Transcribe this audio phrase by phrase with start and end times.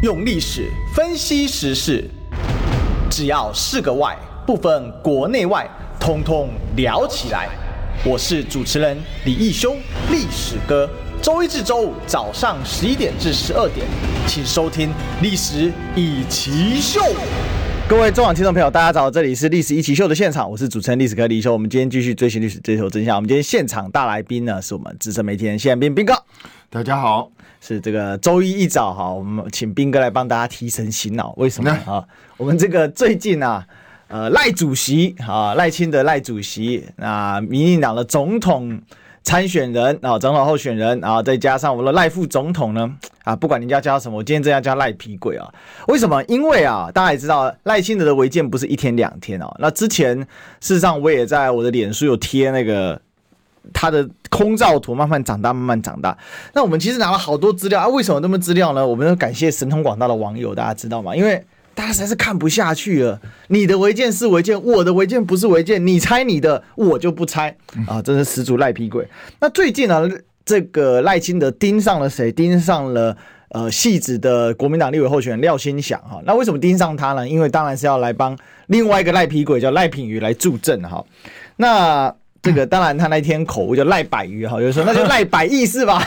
[0.00, 2.08] 用历史分析时事，
[3.10, 7.48] 只要是个“外”，不分国内外，通通聊起来。
[8.04, 9.74] 我是主持人李义修，
[10.08, 10.88] 历史哥。
[11.20, 13.84] 周一至周五早上十一点至十二点，
[14.28, 14.90] 请收听
[15.20, 17.00] 《历史一奇秀》。
[17.88, 21.52] 各位中网听众朋友，大家早，这里是《历史一奇秀》的现场，我是主持人历史哥李修。
[21.52, 23.16] 我们今天继续追寻历史，追求真相。
[23.16, 26.14] 我们今天现场大来宾呢，是我们资深媒体人谢彦斌斌哥。
[26.70, 31.34] 大家好，是这个周一一早哈，我们请斌哥来帮大家提神醒脑。
[31.36, 32.04] 为什么啊？
[32.36, 33.66] 我们这个最近啊，
[34.08, 38.80] 呃，赖主席啊，赖清德赖主席，啊民进党的总统。
[39.24, 42.90] 参选人啊，总统候选人，啊再加上我们的赖副总统呢
[43.24, 45.46] 啊，不管人家叫什么，我今天真要叫赖皮鬼啊！
[45.88, 46.24] 为什么？
[46.24, 49.54] 因为啊，大家也知道赖清德的违建不是一天两天哦。
[49.58, 50.16] 那之前
[50.60, 52.98] 事实上我也在我的脸书有贴那个
[53.72, 56.16] 他的空照图，慢慢长大，慢慢长大。
[56.54, 58.86] 那我们其实拿了好多资料啊，为什么那么资料呢？
[58.86, 61.14] 我们要感谢神通广大的网友，大家知道吗？
[61.14, 61.44] 因为
[61.74, 68.02] 大家实在是看不下去了，你的违建是违建，我的违建不是违建，你拆你的，我就不拆啊！
[68.02, 69.06] 真是十足赖皮鬼。
[69.40, 70.08] 那最近呢，
[70.44, 72.32] 这个赖清德盯上了谁？
[72.32, 73.16] 盯上了
[73.50, 76.20] 呃，汐止的国民党立委候选人廖欣祥哈。
[76.26, 77.28] 那为什么盯上他呢？
[77.28, 81.04] 因为当然是要来帮另外一个赖皮鬼叫赖品妤来助阵哈。
[81.56, 82.14] 那
[82.48, 86.02] 这个当然他那天口误叫赖百鱼哈，有人说那就赖百亿是吧？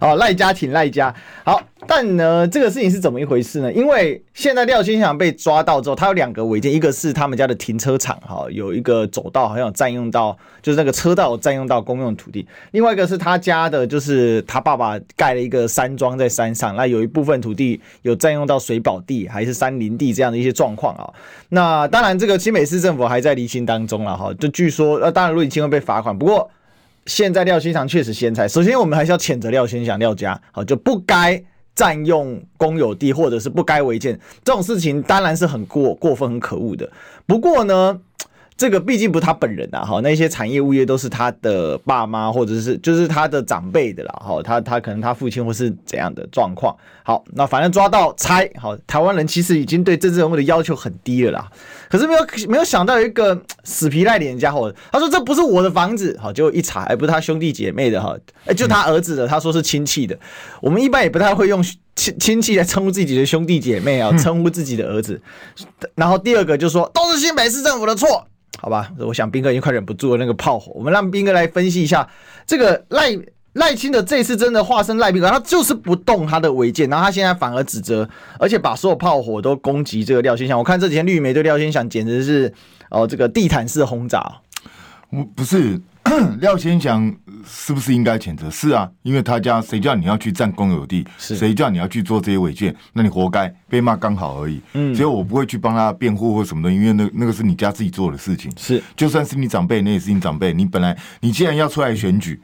[0.00, 1.60] 好， 赖家挺赖家好。
[1.88, 3.72] 但呢，这个事情是怎么一回事呢？
[3.72, 21.12] 因为现在廖先祥被抓到之后，他有两个违建，一个是他们家的停车场，哈，有一个走道好像占用到，就是那个车道占用到公用土地；另外一个是他家的，就是他爸爸盖了一个山庄在山上，那有一部分土地有占用到水保地还是山林地这样的一些状况啊。
[21.48, 24.32] 那当然，这个新北市政府还在厘清当中了，哈。
[24.38, 26.48] 就据说，呃，当然卢以清会被罚款，不过
[27.06, 28.46] 现在廖欣祥确实先猜。
[28.48, 31.42] 首先，我们还是要谴责廖欣祥廖家，好，就不该。
[31.74, 36.86] 占用公有地或者是不该违建这种事情，当然是很过过分、很可恶的。
[37.24, 37.98] 不过呢，
[38.58, 46.76] 这个毕竟不是他本人啊，哈，那些产业物业都是他的爸妈或者是就是他的长辈的啦，哈，他他可能他父亲或是怎样的状况。
[47.04, 51.50] 好，那反正抓到拆，好，台湾人其实已经对政治人物的要求很低了啦。
[51.92, 58.16] 可是没有没有想到有一个 死皮赖脸的家伙，他说这不是我的房子，好，结果一查，哎，不是他兄弟姐妹的哈，
[58.46, 60.18] 哎，就他儿子的，他说是亲戚的。
[60.62, 61.62] 我们一般也不太会用
[61.94, 65.20] 亲亲戚来称呼自己的兄弟姐妹啊，称呼自己的儿子。
[65.94, 68.26] 然后第二个就说都是新北市政府的错，
[68.58, 68.90] 好吧？
[68.98, 72.08] 我想斌哥已经快忍不住了那个炮火，我们让斌哥来分析一下
[72.46, 73.10] 这个赖。
[73.54, 78.08] 赖清德这次真的化身赖皮鬼，他就是不动他的违建，然后他现在反而指责，
[78.38, 80.58] 而且把所有炮火都攻击这个廖先祥。
[80.58, 82.50] 我看这几天绿媒对廖先祥简直是
[82.90, 84.40] 哦，这个地毯式轰炸。
[85.10, 85.78] 我 不是
[86.40, 87.14] 廖先祥
[87.46, 88.50] 是不是应该谴责？
[88.50, 94.62] 是啊，因为他家谁叫你要去占公有地，谁叫你要去做这些违建，那你活该被骂刚好而已。
[94.72, 98.50] 嗯，所以我不会去帮他辩护或什么的，因为那那个是你家自己做的事情。
[98.56, 100.54] 是，就算是你长辈，那也是你长辈。
[100.54, 102.40] 你本来你既然要出来选举。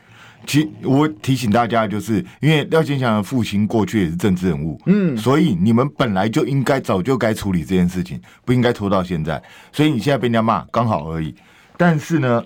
[0.47, 9.43] 其我提醒大家，就是因为廖欣祥的父亲过去也是政治人物，嗯，所以你们本来就应该早就该处理这件事情，不应该拖到现在。
[9.73, 11.35] 所以你现在被人家骂，刚好而已。
[11.77, 12.43] 但是呢，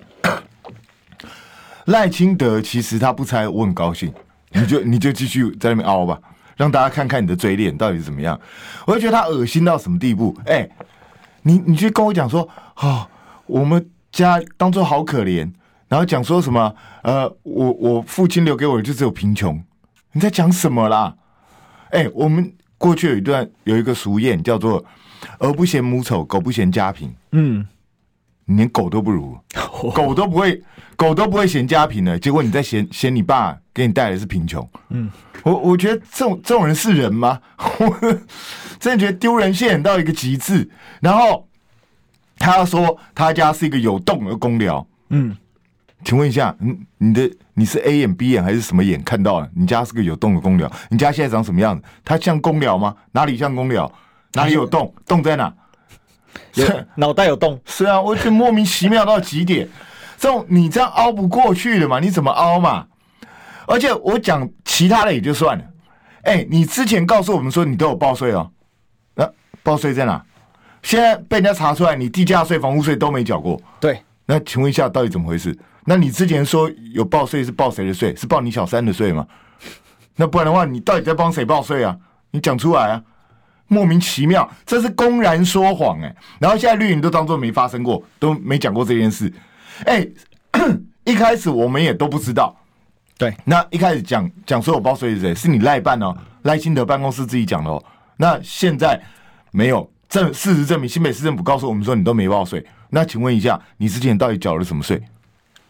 [1.85, 4.13] 赖清德其实他不拆，我很高兴，
[4.51, 6.19] 你就你就继续在那边凹吧，
[6.57, 8.37] 让大家看看你的嘴脸到底是怎么样。
[8.85, 10.37] 我就觉得他恶心到什么地步？
[10.45, 10.71] 哎、欸，
[11.43, 13.07] 你你去跟我讲说，哦，
[13.45, 15.49] 我们家当初好可怜。
[15.93, 16.75] 然后讲说什么？
[17.03, 19.63] 呃，我我父亲留给我的就只有贫穷。
[20.11, 21.15] 你在讲什么啦？
[21.91, 24.83] 哎，我们过去有一段有一个俗谚叫做
[25.37, 27.13] “儿不嫌母丑，狗不嫌家贫”。
[27.33, 27.63] 嗯，
[28.45, 29.37] 你连狗都不如，
[29.93, 30.63] 狗都不会，
[30.95, 32.17] 狗都不会嫌家贫的。
[32.17, 34.67] 结果你在嫌嫌你爸给你带来的是贫穷。
[34.89, 35.11] 嗯，
[35.43, 37.39] 我我觉得这种这种人是人吗？
[37.77, 38.17] 我
[38.79, 40.67] 真的觉得丢人现眼到一个极致。
[41.01, 41.47] 然后
[42.39, 44.83] 他要说他家是一个有洞的公寮。
[45.09, 45.37] 嗯。
[46.03, 49.49] 请问一下，你你的你是 A 眼 B 眼还是什么眼看到了？
[49.55, 51.83] 你家是个有洞的公寮，你家现在长什么样子？
[52.03, 52.95] 它像公寮吗？
[53.11, 53.91] 哪里像公寮？
[54.33, 54.93] 哪里有洞？
[55.05, 55.53] 洞在哪？
[56.95, 57.59] 脑袋有洞？
[57.65, 59.67] 是啊，我觉得莫名其妙到极点。
[60.17, 61.99] 这种你这样凹不过去的嘛？
[61.99, 62.87] 你怎么凹嘛？
[63.67, 65.63] 而且我讲其他的也就算了。
[66.23, 68.49] 哎、欸，你之前告诉我们说你都有报税哦，
[69.15, 69.29] 那、啊、
[69.61, 70.23] 报税在哪？
[70.81, 73.61] 现在被人家查出来，你地价税、房屋税都没缴过。
[73.79, 75.57] 对，那请问一下，到底怎么回事？
[75.85, 78.15] 那你之前说有报税是报谁的税？
[78.15, 79.27] 是报你小三的税吗？
[80.15, 81.97] 那不然的话，你到底在帮谁报税啊？
[82.31, 83.03] 你讲出来啊！
[83.67, 86.15] 莫名其妙，这是公然说谎哎、欸！
[86.39, 89.31] 然后现在绿营都当做没发生过，都没讲过这件事。
[89.85, 90.13] 哎、欸，
[91.11, 92.55] 一开始我们也都不知道。
[93.17, 95.33] 对，那一开始讲讲说我报税是谁？
[95.33, 97.83] 是你赖办哦，赖清德办公室自己讲的哦。
[98.17, 99.01] 那现在
[99.51, 102.63] 没有证，事实证明新北市政府告诉我们说你都没报税。
[102.91, 105.01] 那请问一下，你之前到底缴了什么税？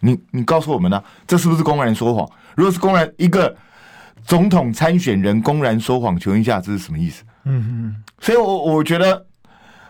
[0.01, 1.03] 你你告诉我们呢、啊？
[1.25, 2.29] 这是不是公然说谎？
[2.53, 3.55] 如果是公然一个
[4.25, 7.23] 总统参选人公然说谎，请问一下这是什么意思？
[7.45, 8.03] 嗯哼。
[8.19, 9.25] 所以我，我我觉得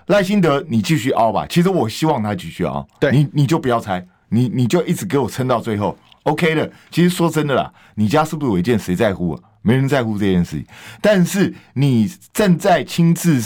[0.05, 1.47] 赖清德你继续凹吧。
[1.49, 2.87] 其实我希望他继续凹。
[2.99, 6.71] 对，你你就不要猜，你你就一直给我撑到最后，OK 的。
[6.91, 9.41] 其实说真的啦，你家是不是违建，谁在乎啊？
[9.63, 10.65] 没人在乎这件事情。
[11.01, 13.41] 但是你正在亲自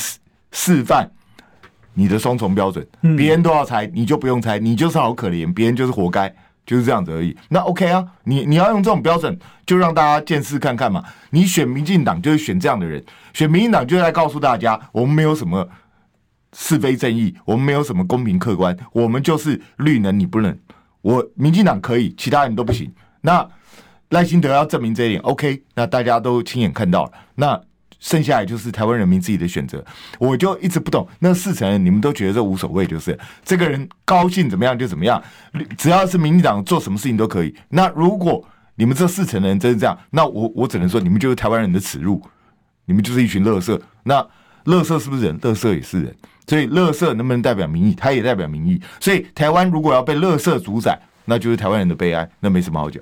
[0.57, 1.07] 示示范。
[1.93, 6.31] 你的双重标准，别人都要猜，你就不用猜，你就是好可怜，别人就是活该，
[6.63, 7.35] 就是这样子而已。
[7.49, 11.03] 那 OK 啊，你你要用这种标准，就让大家见识看看嘛。
[11.31, 15.67] 你选民进党就是选这样的人，选民进党就来告诉大家，我们没有什么
[16.53, 20.55] 是非正义，我们没有什么公平客观，我们就是绿能你不能，
[21.01, 22.93] 我民进党可以，其他人都不行。
[23.21, 23.43] 那
[24.09, 27.59] 赖清德要证明这一点，OK，那大家都亲眼看到了，那。
[27.99, 29.83] 剩下来就是台湾人民自己的选择，
[30.19, 31.07] 我就一直不懂。
[31.19, 35.21] 那四成人你们都觉得这无所谓，就是这个人高兴怎么样就怎么样，
[35.77, 37.53] 只要是民进党做什么事情都可以。
[37.69, 38.43] 那如果
[38.75, 42.21] 你们这四成人真是这样，那我我只能说你们就是台湾人的耻辱，
[42.85, 43.81] 你们就是一群乐色。
[44.03, 44.25] 那
[44.65, 45.39] 乐色是不是人？
[45.41, 46.15] 乐色也是人。
[46.45, 47.95] 所以乐色能不能代表民意？
[47.95, 48.79] 它也代表民意。
[48.99, 53.01] 所以台湾如果要被乐色主宰，那就是台湾人的悲哀，那没什么好讲。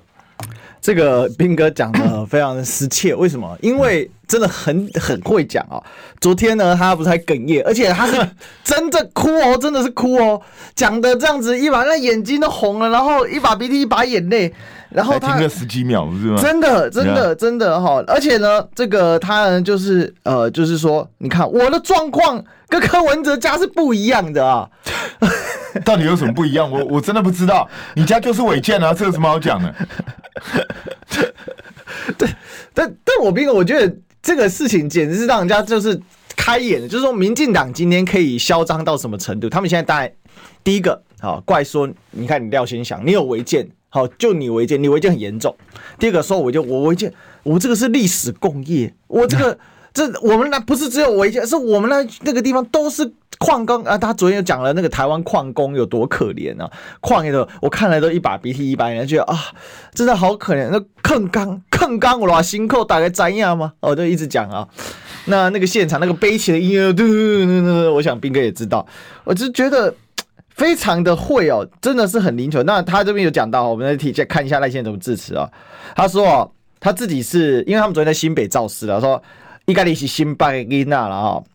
[0.81, 3.57] 这个彬哥讲的非常的失切，为什么？
[3.61, 5.81] 因为真的很很会讲哦。
[6.19, 8.13] 昨天呢，他不是还哽咽，而且他是
[8.63, 10.41] 真的哭哦，真的是哭哦，
[10.75, 14.53] 讲的这样子，一把那眼睛都红了，然后一把鼻涕一把眼泪，
[14.89, 16.41] 然后他停了十几秒，是吗？
[16.41, 24.67] 真的真的真的哈，而且呢，这个他呢就是呃，就是说，你看我的状况跟柯文哲家是不一样的啊。
[25.83, 26.71] 到底有什么不一样？
[26.71, 27.67] 我我真的不知道。
[27.95, 29.75] 你家就是违建啊，这有什么好讲的？
[32.17, 32.29] 对，
[32.73, 33.93] 但但我斌哥，我觉得
[34.25, 36.01] 这个事情简直是让人家就是
[36.35, 39.47] 开眼，就是说民进党今天可以嚣张到什么程度？
[39.47, 40.11] 他们现在当然
[40.63, 45.55] 第一个好怪说，你看你廖先祥，你有违建，好就你违建，你违建很严重。
[45.99, 47.13] 第二个说我就我违建，
[47.43, 49.55] 我这个是历史工业，我这个
[49.95, 53.11] 这我们那不是只有违建，是我们那那个地方都是。
[53.37, 56.71] 矿工啊，他昨天又讲了那个台湾矿工有多可怜啊，
[57.01, 59.37] 矿业的我看了都一把鼻涕一把眼泪，觉得啊，
[59.93, 60.69] 真的好可怜。
[60.71, 63.73] 那坑工坑工我哇，心扣打开摘呀吗？
[63.81, 64.65] 我就一直讲啊。
[65.25, 68.87] 那那个现场那个悲情的音乐，嘟嘟嘟，我想斌哥也知道，
[69.25, 69.93] 我就觉得
[70.51, 72.63] 非常的会哦，真的是很灵巧。
[72.63, 75.51] 那他这边有讲到，我们来提下看一下赖先生怎么致辞啊。
[75.93, 76.49] 他说，
[76.79, 79.21] 他自己是因为他们昨天在新北造势了，说
[79.67, 81.45] 伊家里是新北的囡仔了吼。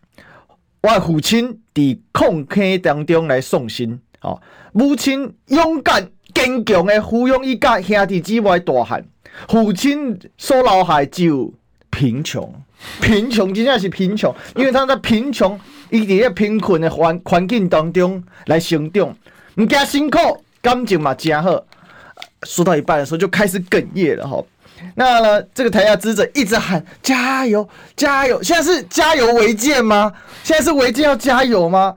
[0.82, 4.40] 我父亲伫矿坑当中来送信，吼，
[4.72, 9.04] 母亲勇敢坚强的抚养伊甲兄弟姊妹大汉，
[9.48, 11.52] 父亲所留下只有
[11.90, 12.52] 贫穷，
[13.00, 15.60] 贫穷真正是贫穷，因为他在贫穷，
[15.90, 19.16] 伊伫个贫困的环环境当中来成长，
[19.56, 20.18] 毋惊辛苦，
[20.60, 21.64] 感情嘛真好。
[22.42, 24.44] 说到一半的时候就开始哽咽了，吼。
[24.94, 25.42] 那呢？
[25.54, 28.42] 这个台下支者一直喊加油，加油！
[28.42, 30.12] 现在是加油违建吗？
[30.42, 31.94] 现在是违建要加油吗？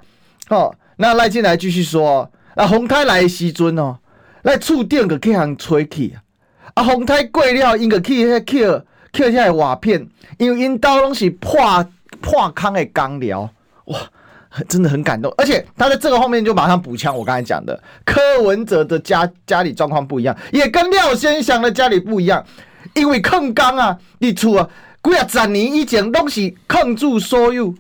[0.50, 3.98] 哦，那赖进来继续说，啊，洪台来的时阵哦，
[4.44, 6.16] 来厝顶个去行吹气
[6.74, 8.84] 啊，洪台过了，因个去迄抾
[9.14, 10.08] 抾下来瓦片，
[10.38, 11.86] 因为因刀拢是破
[12.22, 13.50] 破坑的钢寮，
[13.86, 14.00] 哇，
[14.68, 15.34] 真的很感动。
[15.38, 22.44] 而且他在这个后面就马上补枪，我刚才讲的柯文哲的家家里状况不一样，也跟廖先祥的家里不一样。
[22.94, 24.70] 因为矿工啊，你厝啊，
[25.04, 27.74] 几啊十年以前拢是抗住所有，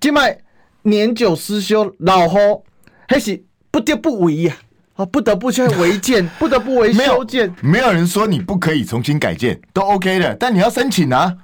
[0.00, 0.38] 即卖
[0.82, 2.64] 年久失修老户，
[3.08, 4.56] 还是不得不为呀，
[4.94, 7.52] 啊，不得不去违建， 不得不维修建。
[7.60, 11.34] 没有人说你不可以重新改建，都 OK 的，但你要申请啊。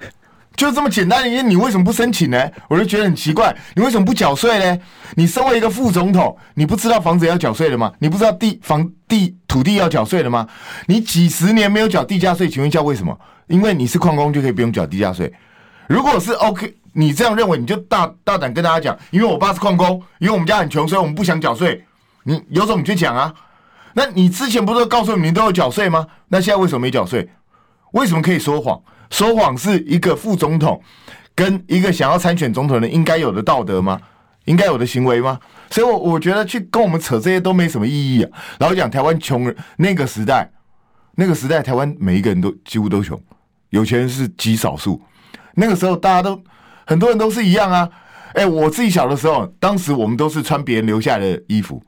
[0.56, 2.50] 就这么简单，因为你为什么不申请呢？
[2.68, 4.78] 我就觉得很奇怪，你为什么不缴税呢？
[5.14, 7.92] 你身为一个副总统，你不知道房子要缴税的吗？
[7.98, 10.46] 你不知道地房地土地要缴税的吗？
[10.86, 13.16] 你几十年没有缴地价税，请问一下为什么？
[13.48, 15.32] 因为你是矿工就可以不用缴地价税。
[15.86, 21.84] 如果是 OK，你这样认为，你就大大胆跟大家讲，因为我爸是矿工，因为我们家很穷，所以我们不想缴税。
[22.24, 23.32] 你有种你去讲啊？
[23.92, 26.06] 那你之前不是告诉你，你都有缴税吗？
[26.28, 27.28] 那现在为什么没缴税？
[27.96, 28.78] 为什么可以说谎？
[29.08, 30.78] 说谎是一个副总统
[31.34, 33.98] 跟一个想要参选总统的应该有的道德吗？
[34.44, 35.40] 应该有的行为吗？
[35.70, 38.30] 所以，我我觉得去跟我们扯这些都没什么意义啊。
[38.58, 40.50] 然后讲台湾穷人那个时代，
[41.14, 43.18] 那个时代台湾每一个人都几乎都穷，
[43.70, 45.00] 有钱人是极少数。
[45.54, 46.38] 那个时候大家都
[46.86, 47.88] 很多人都是一样啊。
[48.34, 51.82] 哎，我自己小的时候，当时我们都是穿别人留下来的衣服，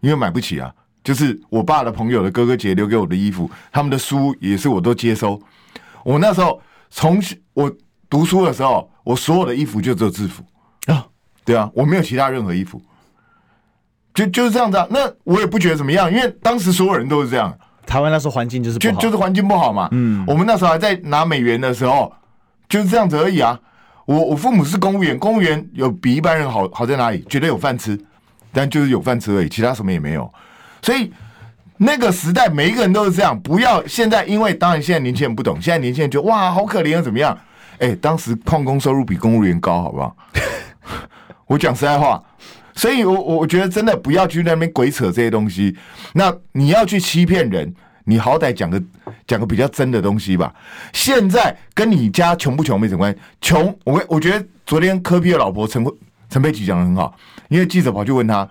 [0.00, 0.72] 因为买不起啊。
[1.02, 5.40] 就是我爸的朋友的哥哥姐留给我的衣服，他们的书也是我都接收。
[6.04, 7.22] 我那时候从
[7.54, 7.70] 我
[8.08, 10.42] 读书的时候，我所有的衣服就只有制服
[10.86, 11.06] 啊，
[11.44, 12.80] 对啊，我没有其他任何衣服，
[14.12, 14.86] 就就是这样子啊。
[14.90, 17.56] 那我也不觉得怎么样，因为当时所有人都是这样。
[17.86, 19.88] 台湾那时候环境就是不好就就是环境不好嘛。
[19.92, 22.12] 嗯，我们那时候还在拿美元的时候，
[22.68, 23.58] 就是这样子而已啊。
[24.06, 27.24] 我我父母是公务员，公务员有比一般人好好在哪里？
[27.28, 27.98] 觉得有饭吃，
[28.52, 30.32] 但就是有饭吃而已，其他什么也没有。
[30.82, 31.12] 所以
[31.76, 33.38] 那个时代，每一个人都是这样。
[33.40, 37.36] 不要现在，因为当然现在年轻人不懂，现在年轻人觉得哇好可怜啊，怎么样？
[37.78, 40.16] 哎、欸，当时矿工收入比公务员高，好不好？
[41.46, 42.22] 我讲实在话，
[42.74, 45.74] 所以我我觉得真的不要去那边鬼扯这些东西。
[46.12, 48.80] 那你要去欺骗人，你好歹讲个
[49.26, 50.54] 讲个比较真的东西吧。
[50.92, 53.18] 现在跟你家穷不穷没什么关系。
[53.40, 55.84] 穷，我我觉得昨天柯 P 的老婆陈
[56.28, 57.14] 陈佩琪讲的很好，
[57.48, 58.48] 因为记者跑去问他，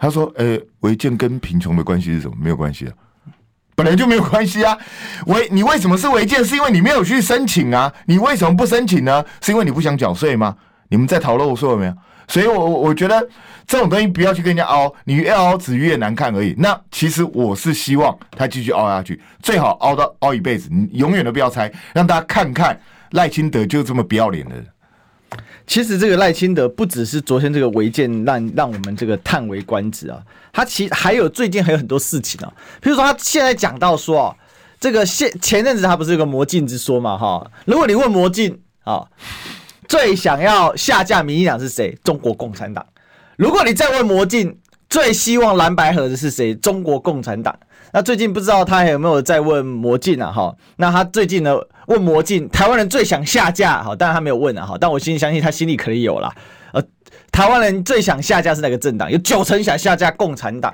[0.00, 2.34] 他说：“呃，违建跟贫穷的关系是什么？
[2.40, 2.92] 没有关系啊。
[3.76, 4.76] ”本来就没有关系啊，
[5.28, 6.44] 违你为什么是违建？
[6.44, 7.92] 是因为你没有去申请啊？
[8.06, 9.24] 你为什么不申请呢？
[9.42, 10.56] 是因为你不想缴税吗？
[10.88, 11.94] 你们在讨论我说了没有？
[12.28, 13.28] 所以我我觉得
[13.66, 16.54] 这种东西不要去跟人家凹，你越凹只越难看而已。
[16.56, 22.78] 那其实我是希望他继续凹下去，最好凹到凹一辈子，你永远都不要拆，让大家看看
[23.10, 24.66] 赖清德就这么不要脸的人。
[25.70, 30.20] 其实这个赖清德不只是昨天这个违建让让我们这个叹为观止啊，
[30.52, 34.36] 他其实还有最近还有很多事情啊，比如说他现在讲到说啊，
[34.80, 39.06] 这个现前阵子他不是有个魔镜之说嘛哈，如果你问魔镜啊，
[39.86, 41.96] 最想要下架民进党是谁？
[42.02, 42.84] 中国共产党。
[43.36, 44.58] 如果你再问魔镜，
[44.88, 46.52] 最希望蓝白合的是谁？
[46.56, 47.56] 中国共产党。
[47.92, 50.32] 那最近不知道他还有没有在问魔镜啊？
[50.32, 51.56] 哈，那他最近呢
[51.90, 56.32] 问魔镜，台湾人最想下架，好，当然他没有问啊，哈，但我心里相信他心里可能有啦。
[56.72, 56.80] 呃，
[57.32, 59.10] 台湾人最想下架是哪个政党？
[59.10, 60.72] 有九成想下架共产党。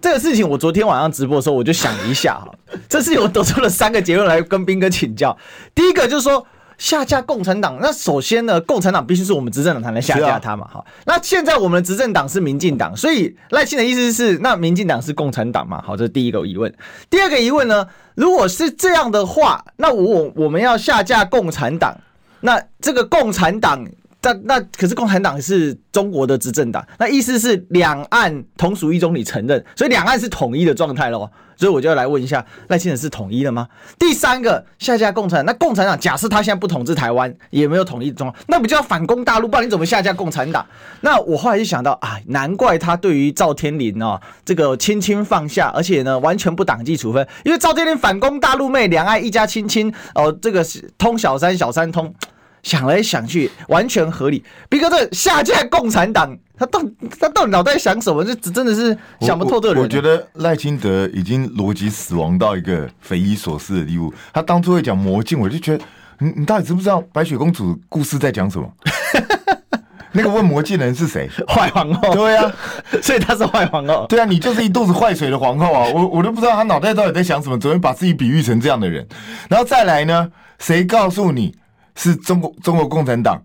[0.00, 2.50] 这个事情我昨天晚上直播的时候我就想一下哈，
[2.88, 5.36] 这事情我得出了三个结论来跟斌哥请教。
[5.74, 6.46] 第一个就是说。
[6.78, 10.84] 下架共产党，那首先呢，共产党必须是我们执政党才能下架他嘛，哈、啊。
[11.06, 15.82] 那现在我们的执政党是民进党，所以赖清的意思是，那民进党是共产党嘛？
[15.82, 16.72] 好，这是第一个疑问。
[17.08, 21.96] 第二个疑问呢，如果是这样的话，那我我们要下架共产党，
[22.40, 23.86] 那这个共产党。
[24.26, 31.30] 那那可是共产党是中国的执政党，那意思是两岸同属一中，你承认，所以两岸是统一的状态喽。
[31.58, 33.66] 所以我就要来问一下，赖清德是统一的吗？
[33.98, 39.48] 第三个下架共产党，那共产党假设他现在不统治台湾，也没有统一的状况，那不就要反攻大陆？
[39.48, 40.66] 不然你怎么下架共产党？
[41.00, 50.62] 那我后来就想到啊，难怪他对于赵天麟哦，这个轻轻放下，而且呢完全不党纪处分，因为赵天麟反攻大陆妹，两岸一家亲亲哦，这个
[50.98, 52.12] 通小三，小三通。
[52.66, 54.42] 想来想去，完全合理。
[54.68, 56.82] 斌哥，这下架共产党，他到
[57.20, 58.24] 他到底脑袋想什么？
[58.24, 59.76] 这真的是想不透的人。
[59.76, 64.12] 我，我，我觉得赖清德已经逻辑死亡到一个匪夷所思的地步。
[64.34, 65.84] 他当初会讲魔镜，我就觉得
[66.18, 68.68] 你你到底知不知道白雪公主故事在讲什么？
[70.10, 71.30] 那个问魔镜的人是谁？
[71.46, 72.14] 坏皇后。
[72.14, 72.52] 对啊，
[73.00, 74.06] 所以他是坏皇后。
[74.08, 75.86] 对啊，你就是一肚子坏水的皇后啊！
[75.94, 79.06] 我我都不知道他脑袋到底在想什么，怎么把自己比喻成这样的人？
[79.48, 80.32] 然后再来呢？
[80.58, 81.54] 谁告诉你？
[81.96, 83.42] 是中国中国共产党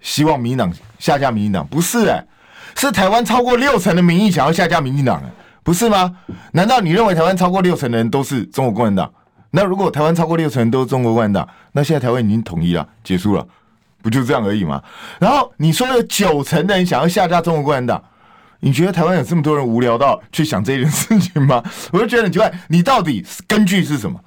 [0.00, 2.26] 希望民进党下架民进党，不是哎、
[2.74, 5.30] 是台湾超过六成的民意想要下架民进党，哎，
[5.62, 6.16] 不是吗？
[6.52, 9.12] 难道你认为台湾超过六成的人都是中国共产党？
[9.50, 13.46] 那如果台湾超过六成都是中国共产党，那现在台湾已经统一了，结束了，
[14.00, 14.82] 不就这样而已吗？
[15.18, 18.02] 然后你说有九成的人想要下架中国共产党，
[18.60, 21.62] 你觉得台湾有这么多人无聊到去想这件事情吗？
[21.92, 24.18] 我就觉得很奇怪，你到底根据是什么？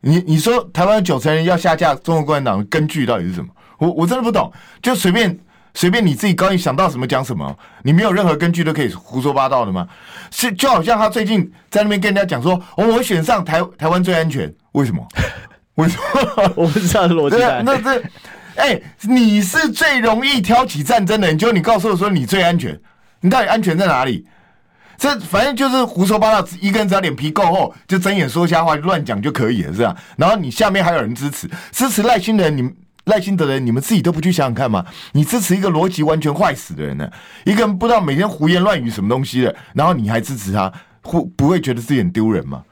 [0.00, 3.48] 你你说台湾九成人要下架中国共产党的根据到底是什么？
[3.78, 5.38] 我我真的不懂，就随便
[5.74, 9.86] 随便你自己高兴想到什么讲什么，你没有任何根据都可以胡说八道的吗？
[10.30, 15.06] 是就好像他最近在那边跟人家讲说，我我选上台台湾最安全，为什么？
[15.76, 16.52] 为什么？
[16.56, 17.36] 我不知道逻辑。
[17.64, 18.00] 那这
[18.54, 22.80] 哎、欸，你是最容易挑起战争的人，就你告诉我说你最安全，
[23.20, 24.26] 你到底安全在哪里？
[24.98, 29.94] 这反正就是胡说八道，一个人只要脸皮够厚，就睁眼说瞎话，乱讲就可以了，是吧？
[30.16, 32.66] 然后你下面还有人支持，支持赖清德，你
[33.04, 34.84] 赖清德的人，你们自己都不去想想看吗？
[35.12, 37.08] 你支持一个逻辑完全坏死的人呢？
[37.44, 40.72] 一个人不知道每天胡言乱语什么东西的，然后你还支持他，
[41.02, 42.62] 会不会觉得自己很丢人吗？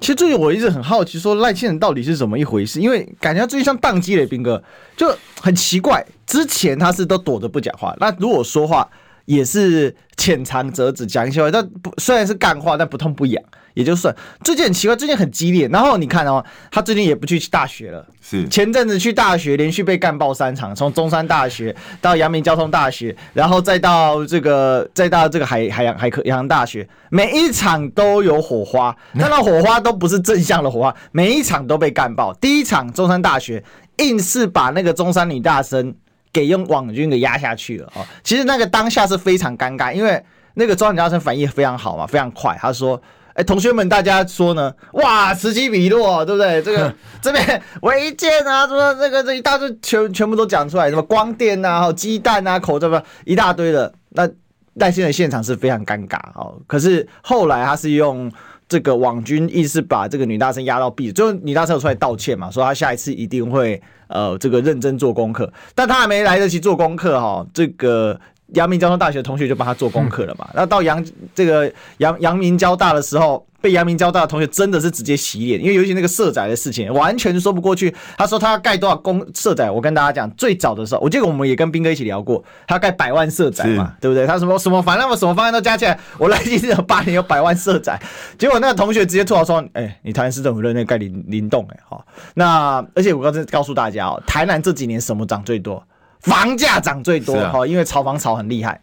[0.00, 2.80] 其实最近我一直很好奇，说赖清德到底是怎么一回事？
[2.80, 4.62] 因为感觉他最近像宕机了，兵哥
[4.96, 6.04] 就很奇怪。
[6.26, 8.88] 之前他是都躲着不讲话，那如果说话。
[9.24, 13.42] 也是浅尝辄止讲一些话，但不虽然是干话，但不痛不痒，
[13.74, 14.14] 也就算。
[14.42, 15.68] 最近很奇怪，最近很激烈。
[15.68, 18.06] 然后你看哦，他最近也不去大学了。
[18.20, 32.32] 是前阵子去大学，连续被干爆三场，从中山大学到阳明交通大学，然后再到这个， 再到这个海海洋海科洋大学，每一场都有火花，但那火花都不是正向的火花，每一场都被干爆。
[32.34, 33.64] 第一场中山大学。
[33.98, 35.94] 硬是把那个中山女大生
[36.34, 38.04] 给用网军给压下去了哦。
[38.22, 40.22] 其实那个当下是非常尴尬，因为
[40.52, 42.54] 那个中山女大生反应非常好嘛，非常快。
[42.60, 43.00] 他说
[43.30, 44.74] ：“哎、欸，同学们，大家说呢？
[44.92, 46.60] 哇，此起彼落，对不对？
[46.60, 53.90] 这个 这边违建啊，什么这个这一大堆全全部都讲出来，什么光电啊、鸡蛋啊、口罩吧，一大堆的。
[54.10, 54.28] 那
[54.74, 56.60] 赖清德现场是非常尴尬哦。
[56.66, 58.30] 可是后来他是用。
[58.74, 68.18] 这个网军意思把这个女大生压到壁，最后女大生有出来道歉嘛，说她下一次一定会呃这个认真做功课，但她还没来得及做功课哈，这个
[68.54, 73.46] 阳明交通大学的同学就帮她做功课了嘛，那到阳这个阳阳明交大的时候。
[73.64, 77.94] 被阳明交大的同学真的是直接洗脸，因为尤其那个社宅的事情，完全说不过去。
[78.18, 84.26] 他说他要盖多少公社宅，我跟大家讲，最早的时候，我记得我们也跟斌哥一起聊过，他要盖百万社宅嘛，对不对？
[84.26, 87.98] 他什么什么，反正我什么方案都加起来，我来记有八年有百万社宅。
[88.38, 92.06] 结果那个同学直接吐槽说：“哎、欸，你台南市政府任内盖灵灵动，哎，好。
[92.34, 95.82] 那而且我刚才告诉大家哦，台南这几年什么涨最多？”
[96.24, 98.80] 房价涨最多哈，啊、因为炒房炒很厉害。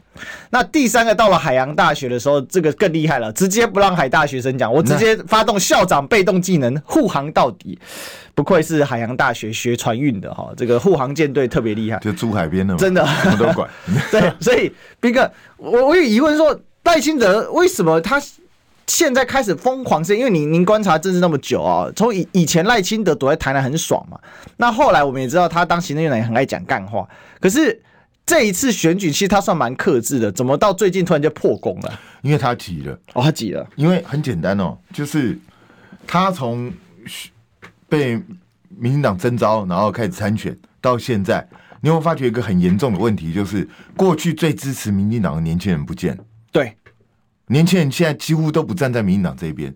[0.52, 7.78] 那第三个到了海洋大学的时候，这个更厉害了，直接不让海大学生讲，我直接发动校长被动技能护航到底。
[8.36, 13.70] 不愧是海洋大学学船运的哈，这个护航舰队特别厉害，就住海边的嘛，真的什么都管。
[14.12, 18.22] 对，所以斌哥，我我有疑问说，戴清德为什么他？
[18.88, 24.20] 现在开始疯狂是因为您您观察政治那么久啊，从以以前赖清德躲在台南很爽嘛，
[24.58, 27.08] 那后来我们也知道他当行政院长也很爱讲干话，
[27.40, 27.82] 可是
[28.26, 32.00] 这一次选举其实他算蛮克制的，怎么到最近突然就破功了？
[32.22, 35.40] 因为他急了哦，他急了，因为很简单哦，就是
[36.06, 36.72] 他从
[37.88, 38.22] 被
[38.78, 41.48] 民进党征召，然后开始参选到现在，
[41.80, 46.18] 你有没有发觉一个很严重的问题，就是过去最支持民进党的年轻人不见，
[46.52, 46.76] 对。
[47.52, 49.74] 年轻人现在几乎都不站在民进党这边，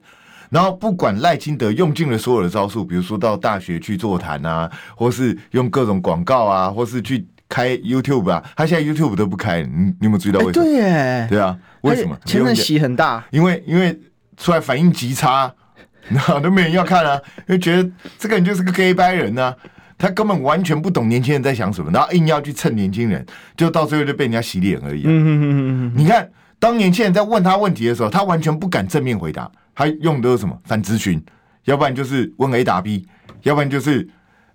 [0.50, 10.66] 然后不管赖清德用尽了所有的招数，比如说到大学去座谈啊，或是用各种广告啊，或是去开 YouTube 啊，他现在 YouTube 都不开，你你有没有注意到为什么？
[10.66, 12.18] 对耶，对啊，为什么？
[12.26, 14.00] 前面洗很大，因为因为
[14.38, 15.54] 出来反应极差，
[16.08, 19.54] 然后都没人要看啊，因为觉得这个人就是个 gay 掰人啊，
[19.98, 23.26] 他根本完全不懂年轻人在想什么，然后硬要去蹭年轻人，
[23.58, 25.02] 就到最后就被人家洗脸而已。
[25.02, 26.30] 嗯嗯嗯嗯嗯，你看。
[26.60, 31.24] 当年轻人在问他问题的时候，他完全不敢正面回答，他用的是什么反咨询，
[31.66, 33.08] 要不然就是问 A 答 B，
[33.44, 34.08] 要不然就是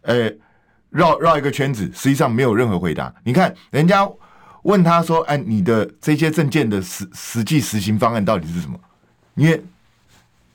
[0.02, 0.30] 呃
[0.90, 3.14] 绕绕一个圈子，实际上没有任何回答。
[3.22, 4.08] 你看人家
[4.62, 8.78] 问他说：“哎，你的这些证件的实实际实行方案到底是什么？”
[9.36, 9.62] 因为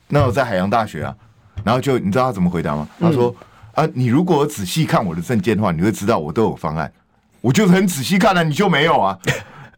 [0.08, 1.16] 那我在海洋大学啊，
[1.64, 2.88] 然后就你知道他怎么回答吗？
[3.00, 3.34] 他说
[3.72, 6.92] ：“啊，你如果仔细看我的证件的话，你会知道我都有方案。
[7.40, 9.18] 我就是很仔细看了，你就没有啊。”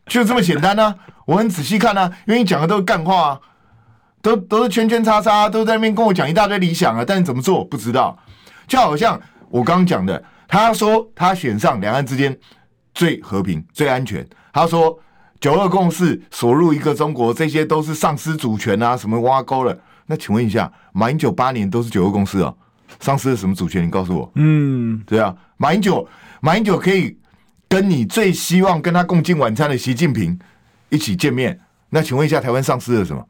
[0.08, 0.94] 就这么简单呢、啊？
[1.26, 3.40] 我很仔细看啊，因为你讲的都是干话啊，
[4.22, 8.18] 都都是圈圈叉叉，都在那边跟我讲一大堆理想啊，但是怎么做不知道。
[8.66, 12.34] 就好像我刚刚讲的，他说他选上两岸之间
[12.94, 14.26] 最和平、最安全。
[14.52, 14.98] 他说
[15.38, 19.78] 九二共识锁入一个中国，这些都是丧失主权啊，什么挖沟了。
[20.06, 22.56] 那请问一下，马英九八年都是九二共识哦，
[22.98, 23.84] 丧失了什么主权？
[23.86, 24.32] 你告诉我。
[24.36, 26.08] 嗯，对啊，马英九，
[26.40, 27.18] 马英九可以。
[27.68, 30.38] 跟你最希望跟他共进晚餐的习近平
[30.88, 33.26] 一起见面，那请问一下，台湾丧失了什么？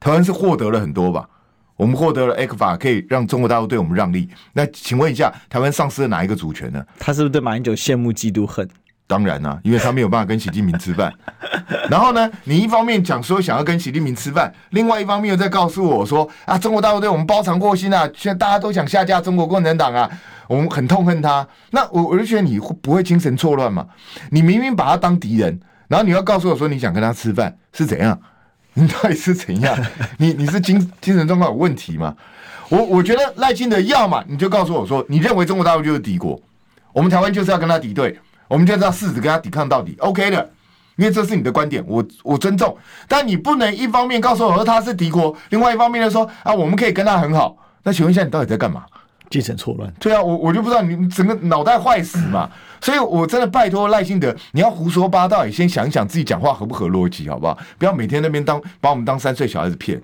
[0.00, 1.28] 台湾是获得了很多吧？
[1.76, 4.28] 我们获得了 ECFA，可以让中国大陆对我们让利。
[4.54, 6.84] 那请问一下，台湾丧失了哪一个主权呢？
[6.98, 8.68] 他是不是对马英九羡慕嫉妒恨？
[9.06, 11.12] 当然啦、啊，因为他没有办法跟习近平吃饭。
[11.88, 20.10] 然后呢，你一方面讲说想要跟习近平吃饭，另外一方面又在告诉我说啊，中国大陆对我们包藏祸心啊，现在大家都想下架中国共产党啊。
[20.48, 23.86] 我们很痛恨他，那我我就觉得你会不会精神错乱嘛？
[24.30, 28.20] 你明明把他当敌人，然后你要告诉我说你想跟他吃饭是怎样？
[28.74, 29.76] 你到底是怎样？
[30.18, 32.14] 你你是精精神状况有问题吗？
[32.68, 36.40] 我我觉得赖清德要嘛，你就告诉我说你认为中国大陆就是敌国，
[36.92, 40.50] 我们台湾就是要跟他敌对，我们就是要誓死跟他抵抗到底，OK 的，
[40.96, 42.76] 因为这是你的观点，我我尊重。
[43.08, 47.56] 但你不能一方面告诉我说他是敌国，另外一方面就说啊我们可以跟他很好。
[47.84, 48.84] 那请问一下，你到底在干嘛？
[49.36, 57.58] 精神错乱，对啊，我我就不知道你整个脑袋坏死嘛，所以我真的拜托赖清德，你要胡说八道，也先想一想自己讲话合不合逻辑，好不好？
[57.76, 60.00] 不要每天那边当把我们当三岁小孩子骗，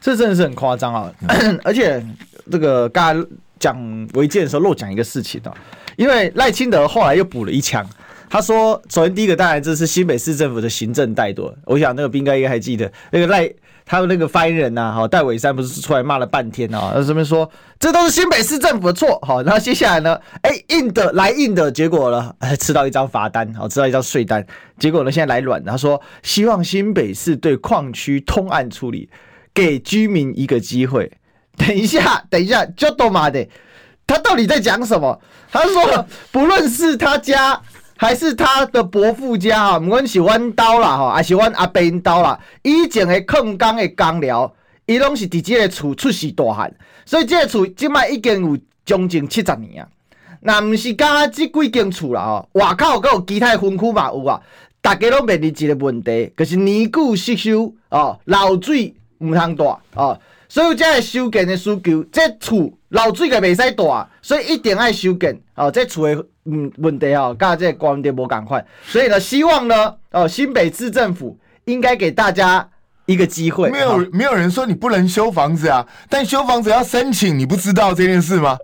[0.00, 1.12] 这真的是很夸张啊！
[1.28, 2.04] 嗯、 而且
[2.50, 3.28] 这个刚才
[3.60, 5.54] 讲违建的时候漏讲一个事情啊，
[5.94, 7.88] 因为赖清德后来又补了一枪，
[8.28, 13.48] 他说，首先第一个当然这是新北市政府的行政怠惰，我想那个兵哥应该还记得那个赖。
[13.88, 16.90] 他们那个发言人呐、啊，好戴伟山不是出来骂了半天啊？
[16.92, 24.44] 他这边说这都是新北市政府的错，好，然后接下来呢，哎、硬的来硬的，结果呢，哎，吃到一张罚单，好，吃到一张税单，
[24.76, 29.08] 结果呢，现在来软，他说希望新北市对矿区通案处理，
[29.54, 31.12] 给居民一个机会。
[31.56, 33.48] 等一下，等一下，就都妈的，
[34.04, 35.20] 他到底在讲什么？
[35.50, 37.58] 他说， 不论是他家
[37.96, 44.54] 还是他的伯父家啊，不管是弯刀啦哈，还是弯阿伯因刀啦，以前的矿工的工寮，
[44.84, 46.72] 伊拢是伫这个厝出世大汉，
[47.04, 49.88] 所以这个厝即摆已经有将近七十年啊。
[50.40, 54.40] 那毋是讲即几间厝啦吼，外口阁有其他分区嘛有啊，
[54.80, 60.20] 大家拢面临一个问题，就是年久失修哦，漏水毋通大哦。
[60.48, 65.70] 所以这个修建的需求，这厝漏水个袂使大，所以一定爱修建哦。
[65.70, 72.68] 这厝的嗯问题哦，甲这个观点无共款，所以呢，希望呢哦，新北市政府应该给大家
[73.06, 73.70] 一个机会。
[73.70, 78.56] 没有没有人说你不能修房子啊，但修房子要申请，你不知道这件事吗？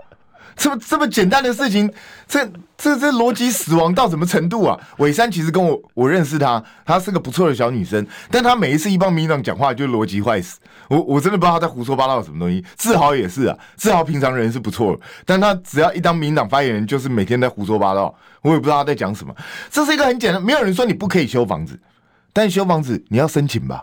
[0.57, 1.93] 这么这么简单的事情，
[2.29, 2.45] 这
[2.77, 4.79] 这这逻辑死亡到什么程度啊？
[4.99, 10.59] 伟山其实跟我我认识她，她是个不错的小女生，但她每一次一帮民党讲话就逻辑坏死。
[10.89, 12.65] 我我真的不知道她在胡说八道什么东西。
[12.77, 19.35] 志豪也是啊，志豪平常人是不错，但他只要一当民党发言人，就是每天在胡说八道，我也不知道他在讲什么。
[19.71, 21.81] 这是一个很简单，没有人说你不可以修房子，
[22.33, 23.83] 但修房子你要申请吧？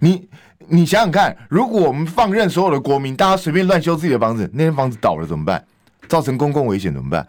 [0.00, 0.28] 你
[0.66, 5.64] 你想想看，如果我们放任所有的国民，大家随便乱修自己的房子，那间房子倒了怎么办？
[6.08, 7.26] 造成公共危险怎么办？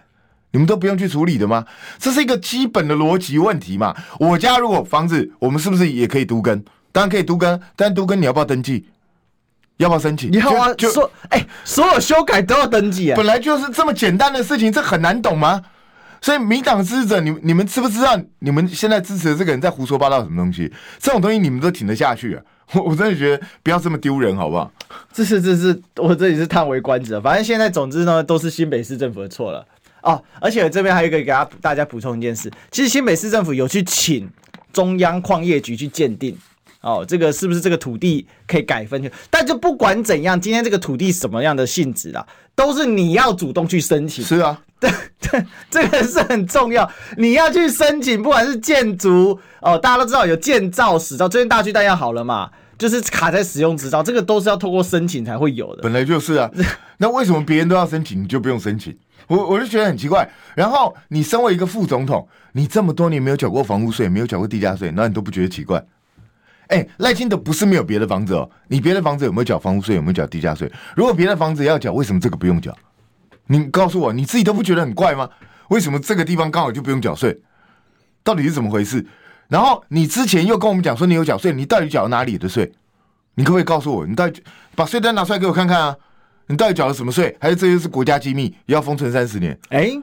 [0.51, 1.65] 你们都不用去处理的吗？
[1.99, 3.93] 这是一个基本的逻辑问题嘛。
[4.19, 6.63] 我家如果房子，我们是不是也可以独根？
[6.91, 8.87] 当然可以独根，但独根你要不要登记？
[9.77, 10.31] 要不要申请？
[10.31, 13.17] 你好啊，就说哎，所有修改都要登记啊。
[13.17, 15.61] 本来就是这么简单的事情，这很难懂吗？
[16.21, 18.17] 所以民党支持者，你你们知不知道？
[18.39, 20.71] 你们现在支持的这个人在胡说八道什么东西？
[20.99, 22.41] 这种东西你们都挺得下去啊？
[22.73, 24.71] 我 我真的觉得不要这么丢人，好不好？
[25.13, 27.19] 这是这是我这里是叹为观止。
[27.21, 29.65] 反正现在总之呢，都是新北市政府的错了
[30.01, 30.21] 哦。
[30.39, 34.29] 而且这边还有一个给大家大家补充一件事，其实新北市政府有去请
[34.73, 36.37] 中央矿业局去鉴定
[36.81, 39.11] 哦，这个是不是这个土地可以改分去？
[39.29, 42.25] 但就不管怎样，今天这个土地什么样的性质啊，
[42.55, 44.23] 都是你要主动去申请。
[44.23, 52.49] 是啊，对对，这个是很重要，你要去申请，不管是建筑哦，大家都知道有建造执照，最近大巨蛋要好了嘛。
[52.77, 55.81] 就是卡在使用执照，这个都是要透过申请才会有的。
[55.81, 56.51] 本来就是啊，
[56.97, 58.93] 那为什么别人都要申请，你就不用申请？
[59.27, 60.29] 我我就觉得很奇怪。
[60.55, 65.81] 然后你身为一个副总统，你这么多年没有缴过房屋税，没有缴过地价税，那你都不觉得奇怪？
[66.67, 70.69] 哎，赖清德不是没有别的房子哦，你别的房子有没有缴房屋税，有没有缴地价税？
[70.97, 72.77] 如果别的房子要缴，为什么这个不用缴？
[73.47, 75.29] 你告诉我，你自己都不觉得很怪吗？
[75.69, 77.41] 为什么这个地方刚好就不用缴税？
[78.23, 79.05] 到底是怎么回事？
[79.47, 82.71] 然后你之前又跟我们讲说你有缴税，你到底缴了哪里的税？
[83.35, 84.41] 你可不可以告诉我，你到底
[84.75, 85.95] 把税单拿出来给我看看啊？
[86.47, 87.35] 你到底缴了什么税？
[87.39, 89.57] 还是这些是国家机密，也要封存三十年？
[89.69, 90.01] 哎、欸，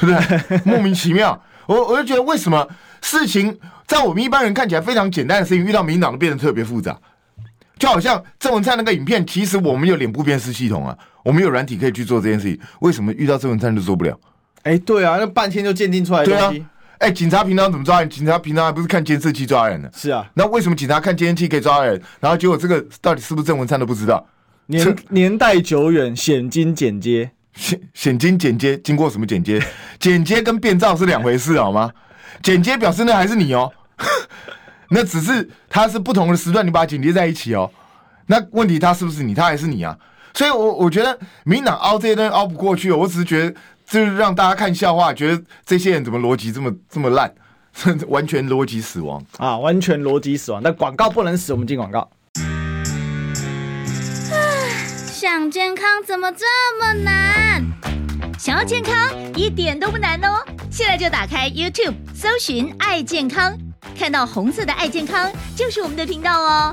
[0.00, 0.60] 不对？
[0.72, 1.40] 莫名其妙。
[1.66, 2.66] 我我就觉得为什么
[3.00, 6.98] 事情在我们一般人看起来非常简单的事情，遇到民党都变得特别复杂？
[7.78, 14.18] 就好像郑文灿那个影片，其实我们有脸部辨识系统啊，我们有软体可以去做这件事情，为什么遇到郑文灿就做不了？
[14.62, 16.64] 哎、欸，对啊，那半天就鉴定出来的东西。
[16.98, 18.10] 哎、欸，警察平常怎么抓人？
[18.10, 19.88] 警察平常还不是看监视器抓人呢？
[19.94, 22.00] 是啊，那为什么警察看监视器可以抓人？
[22.20, 24.26] 然后结果这个到底是不是郑文灿都不知道？
[24.66, 29.60] 年年代久远，险金剪接，险险金剪接经过什么剪接？
[29.98, 31.90] 剪接跟变造是两回事好吗？
[32.42, 33.72] 剪接表示那还是你哦，
[34.90, 37.70] 那只是它是不同的时段，你把它剪接在一起哦。
[38.26, 39.34] 那问题它是不是你？
[39.34, 39.96] 它还是你啊？
[40.34, 43.54] 所以我我觉得民党凹这些东西凹不过去，我只是觉得。
[43.90, 47.34] 就是让大家看笑话，觉得这些人怎么逻辑这么这么烂，
[48.06, 49.58] 完全逻辑死亡啊！
[49.58, 50.60] 完全逻辑死亡。
[50.62, 52.08] 但广告不能死，我们进广告。
[55.12, 56.46] 想健康怎么这
[56.78, 57.64] 么难？
[58.38, 58.94] 想要健康
[59.34, 60.38] 一点都不难哦！
[60.70, 63.58] 现在就打开 YouTube，搜寻“爱健康”，
[63.98, 66.72] 看到红色的“爱健康”就是我们的频道哦。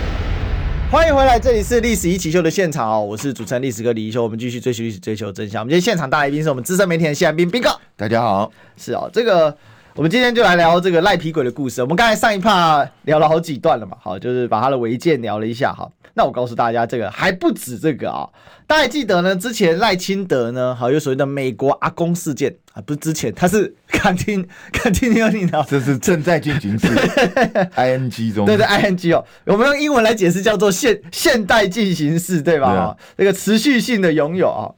[0.91, 5.61] 欢迎回来，这里是历史一起秀的现场哦，我是主持人历史哥李一修，我们继续追寻历史，追求真相。
[5.61, 9.55] 我们今天现场大来宾是我们资深媒体人谢安斌，斌哥，大家好，是哦，这个
[9.95, 11.81] 我们今天就来聊这个赖皮鬼的故事。
[11.81, 15.89] 我们刚才上一趴聊了好几段了嘛，好，就是把他的违建聊了一下，好。
[16.13, 18.27] 那我告诉大家，这个还不止这个啊！
[18.67, 19.35] 大家还记得呢？
[19.35, 26.87] 之前赖清德呢，好有所谓的美国阿公事件啊，不是之前，他是看听看听听你的，这是正在进行式，
[27.75, 32.73] ing 中，对对，ing 哦，我们用英文来解释叫做现现代进行式，对吧？
[32.73, 34.71] 那啊，这个持续性的拥有啊，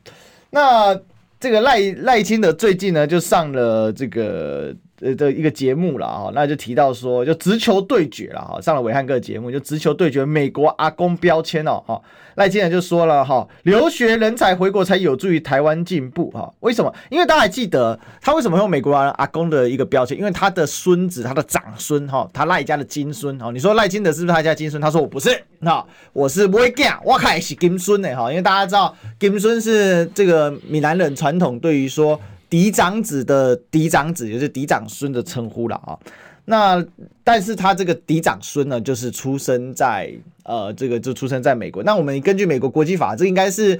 [0.51, 0.99] 那。
[1.39, 4.73] 这个赖赖清德最近呢就上了这个。
[5.03, 12.01] 呃的一个节目了哈，那就提到说，就直球对决了哈，上了暐瀚哥的节目，就直球对决美国阿公标签哦哈，
[12.35, 16.93] 赖清德就说了哈，留学人才回国才有助于台湾进步哈，为什么？
[17.09, 20.17] 因为大家还记得他为什么用美国阿公的一个标签？
[20.17, 24.81] 因为他的孙子，他的长孙哈，他赖家的金孙哈，你说赖清德是不是他家金孙？
[24.81, 32.19] 他说我不是，那我是不会讲，我还是金孙呢哈，因为大家知道金孙是这个闽南人传统对于说。
[32.53, 35.97] 嫡长子的嫡长子，也就是嫡长孙的称呼了啊。
[36.45, 36.85] 那
[37.23, 40.13] 但是他这个嫡长孙呢，就是出生在
[40.43, 41.81] 呃，这个就出生在美国。
[41.81, 43.79] 那我们根据美国国籍法，这应该是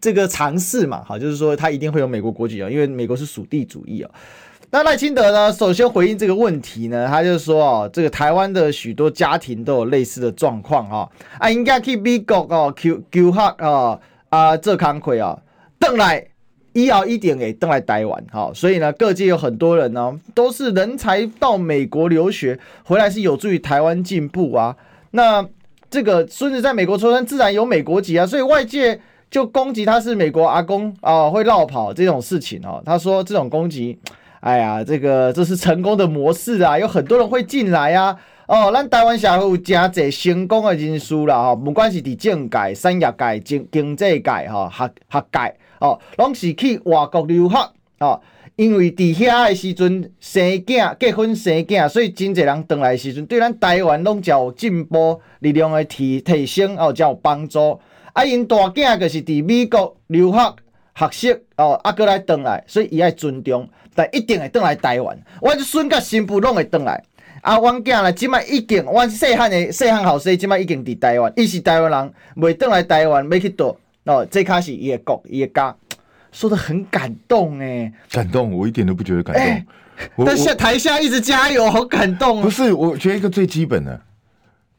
[0.00, 4.10] 这个常识嘛，好，就是说他一定会有美国国籍啊，因为美国是属地主义啊。
[4.70, 11.06] 那赖清德呢，首先回应这个问题呢，他就说哦，这个台湾的许多家庭都有类似的状况啊，
[11.38, 15.38] 啊，应该去美国哦，求求学啊啊，做工课啊，
[15.78, 16.26] 等来。
[16.74, 24.76] 医疗一点给登来台湾，好，所以呢，各界有很多人呢，都是人才到美国留学回来是有助于台湾进步啊。
[25.12, 25.46] 那
[25.88, 32.82] 这个孙子在美国出生，自然有美国籍啊，所以外界就攻击他是美国阿公啊，会落跑这种事情哦。
[32.84, 33.96] 他说这种攻击，
[34.40, 38.18] 哎呀，这个这是成功的模式啊，有很多人会进来啊。
[38.48, 45.54] 哦，咱台湾社会有真侪成功的人士啦，哈，不管是伫政界、产业界、经经济界、哈、学学界。
[45.84, 48.18] 哦，拢是去外国留学哦，
[48.56, 57.78] 因为伫遐的时阵生囝、结婚生囝，所以真侪人倒来的时阵，对咱台湾拢较有进步力量的提提升哦，较有帮助。
[58.14, 60.56] 啊，因大囝就是伫美国留学
[60.94, 65.18] 学习哦，啊，过来倒来，所以伊爱尊重，但一定会倒来台湾。
[65.42, 67.02] 阮孙甲新妇拢会倒来。
[67.42, 73.76] 啊，阮囝呢，即摆已经，阮细汉的细汉后生，即摆已经伫台湾，伊是台湾人，袂倒来台湾，要去倒。
[74.04, 75.74] 哦，这开始也国也家
[76.32, 79.44] 说的很感动哎，感动，我一点都不觉得感动。
[79.44, 79.66] 欸、
[80.26, 82.38] 但下台下一直加油，好感动。
[82.38, 84.00] 啊不是，我觉得一个最基本的，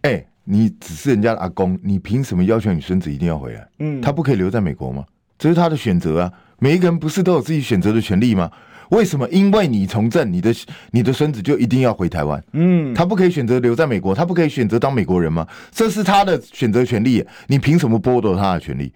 [0.02, 3.68] 哎、欸，你只是人家的阿公，你凭什么要求你孙子一定要回来？
[3.80, 5.06] 嗯，他不可以留在美国吗？
[5.38, 6.32] 这是他的选择啊。
[6.60, 8.52] 每一个人不是都有自己选择的权利吗？
[8.90, 9.28] 为什么？
[9.30, 10.54] 因为你从政，你的
[10.92, 12.42] 你的孙子就一定要回台湾？
[12.54, 15.48] 嗯，他不可以选择留在美国，他不可以选择当美国人吗？
[15.72, 18.94] 这是他的选择权利，你凭什么剥夺他的权利？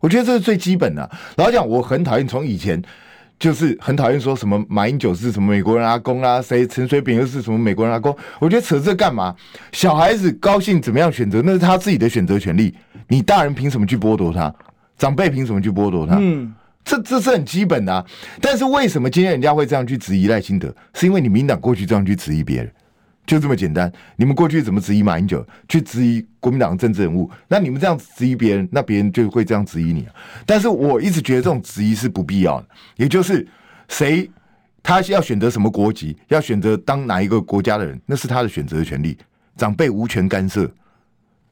[0.00, 1.10] 我觉得这是最基本的。
[1.36, 2.80] 老实讲，我很讨厌从以前
[3.38, 8.16] 就是很讨厌说什么马英九是什么美国人阿公啊，谁陈水扁又是什么美国人阿公。
[8.38, 9.34] 我觉得扯这干嘛？
[9.72, 12.74] 小孩子高兴怎么样选择，那是他自己的选择权利。
[13.06, 14.52] 你大人凭什么去剥夺他？
[14.98, 16.16] 长辈凭什么去剥夺他？
[16.18, 16.52] 嗯，
[16.84, 18.04] 这这是很基本的。
[18.40, 20.74] 但是为什么今天人家会这样去质疑赖清德？
[20.94, 22.72] 是因为你民党过去这样去质疑别人。
[23.28, 27.30] 就这么简单，你们过去怎么质疑马英九，去质疑国民党政治人物？
[27.46, 30.08] 那你们这样质疑别人，那别人就会这样质疑你。
[30.46, 33.46] 但是我一直觉得这种质疑是不必要的，也就是
[33.88, 34.28] 谁
[34.82, 39.18] 他要选择什么国籍，要选择当哪一个国家的人，那是他的选择的权利，
[39.56, 40.66] 长辈无权干涉。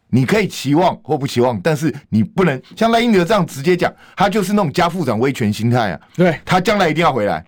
[0.09, 6.01] 你可以期望或不期望，但是你不能像赖英德这样直接讲，他就是那种家父长威权心态啊。
[6.15, 7.45] 对，他将来一定要回来，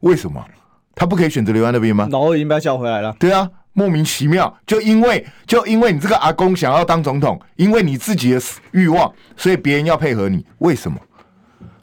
[0.00, 0.42] 为什么？
[0.98, 2.08] 他不可以选择留在那边吗？
[2.10, 3.14] 老二已经被他叫回来了。
[3.18, 3.48] 对啊。
[3.74, 8.40] 莫名其妙，就因为就因为你这个阿公想要当总统，因为你自己的
[8.72, 10.98] 欲望，所以别人要配合你，为什么？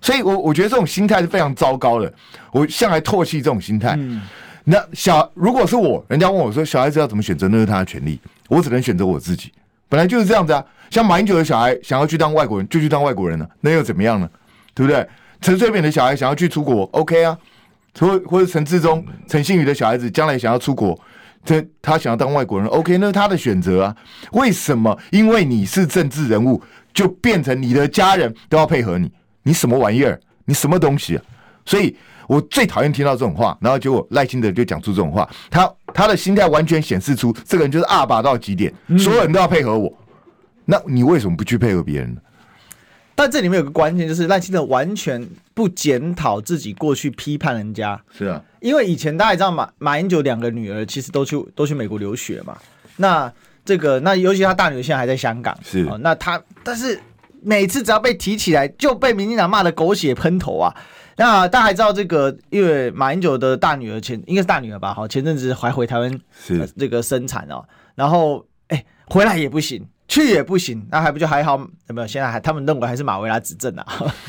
[0.02, 2.14] 所以我我觉得这种心态是非常糟糕的。
[2.52, 3.96] 我向来唾弃这种心态。
[3.98, 4.22] 嗯、
[4.66, 9.50] 那小如果是我，人家问我说小孩子要怎么选择，那是他的权利，我只能选择我自己。
[9.88, 10.62] 本来就是这样子啊。
[10.90, 14.30] 像马英九的小孩想要去当外国人，就去当外国人了，那又怎么样呢？
[14.74, 15.08] 对不对？
[15.40, 17.38] 陈水扁的小孩想要去出国，OK 啊。
[18.00, 21.00] 或或者陈志忠、陈信宇的小孩子将来想要出国。
[21.44, 23.96] 这他想要当外国人，OK，那是他的选择啊。
[24.32, 24.98] 为什么？
[25.12, 26.60] 因为你是政治人物，
[26.92, 29.12] 就变成你的家人都要配合你？
[29.44, 30.20] 你什么玩意儿？
[30.46, 31.24] 你什么东西啊？
[31.64, 31.96] 所以
[32.28, 33.56] 我最讨厌听到这种话。
[33.62, 39.96] 然后结果赖清德就讲出这种话，他他的心态完全显示出这个人就是阿爸到极点，所有人都要配合我。
[40.66, 42.22] 那你为什么不去配合别人呢？
[43.16, 48.00] 但这里面有个关键，就是赖清德完全不检讨自己过去批判人家。
[48.16, 52.58] 是啊，因为以前大家也知道马马英九两个女儿其实都去都去美国留学嘛。
[52.98, 53.32] 那
[53.64, 55.58] 这个那尤其他大女儿现在还在香港。
[55.64, 57.00] 是、哦，那他但是
[57.42, 60.76] 每次只要被提起来，就被民进党骂的狗血喷头啊。
[61.18, 64.94] 那大家还知道这个，因为马英九的大女儿前应该是大女儿吧？
[64.94, 67.64] 好，前阵子还回台湾是、呃、这个生产哦，
[67.96, 69.88] 然后哎回来也不行。
[70.08, 71.58] 去也不行，那还不就还好？
[71.88, 72.08] 有没有？
[72.08, 73.86] 现在还他们认为还是马维拉执政啊。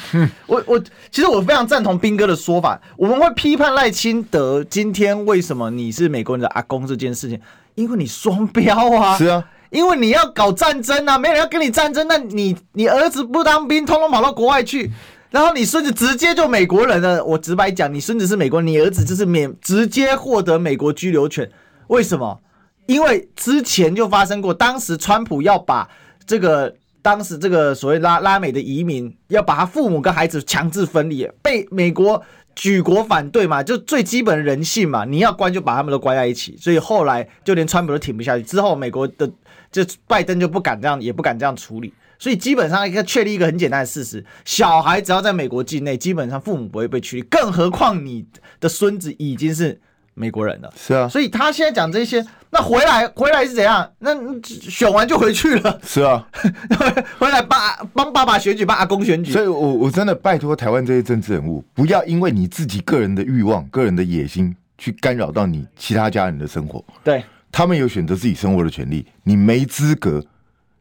[0.46, 0.78] 我我
[1.10, 7.40] 其实我非常赞同斌哥的说法，我们会批判赖清德今天为什么你是美国人的阿公这件事情，
[7.74, 9.18] 因为你双标啊。
[9.18, 14.90] 是啊，因为你要搞战争啊，没人要跟你战争，那你你儿子不当兵，通通跑到国外去，
[15.30, 17.22] 然后你孙子直接就美国人了。
[17.22, 21.50] 我直白讲，你孙子是美国人，你儿子就是免直接获得美国居留权。
[21.88, 22.40] 为什么？
[22.86, 25.88] 因为之前就发生过，当时川普要把
[26.26, 32.22] 这个当时这个所谓拉拉美的移民，要把他父母跟孩子强制分离，被美国
[32.54, 36.56] 举国反对嘛，就最基本的人性嘛，你要关就把他们都关在一起。
[36.56, 39.30] 所以后来就连川普都挺不下去，之后美国的
[39.70, 41.92] 就拜登就不敢这样，也不敢这样处理。
[42.18, 47.22] 所以基本上一个确立一个很简单的事实：小孩只要在美国境内，基本上父母不会被驱离。
[47.22, 48.24] 更何况你
[48.58, 49.78] 的孙子已经是
[50.16, 50.72] 美国人的。
[50.76, 53.88] 是啊，所以他现在讲这些，那回来回来是怎样？
[54.00, 54.10] 那
[54.42, 55.80] 选完就回去了。
[55.84, 56.26] 是啊，
[57.20, 57.58] 回来帮
[57.94, 59.30] 帮爸爸选举，帮阿公选举。
[59.30, 66.84] 所以我我真的拜托台湾这些政治人物，不要因为你自己个人的欲望、个人的野心，去干扰到你其他家人的生活。
[67.04, 70.24] 对，他们有选择自己生活的权利，你没资格，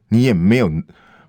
[0.09, 0.71] 你也没有。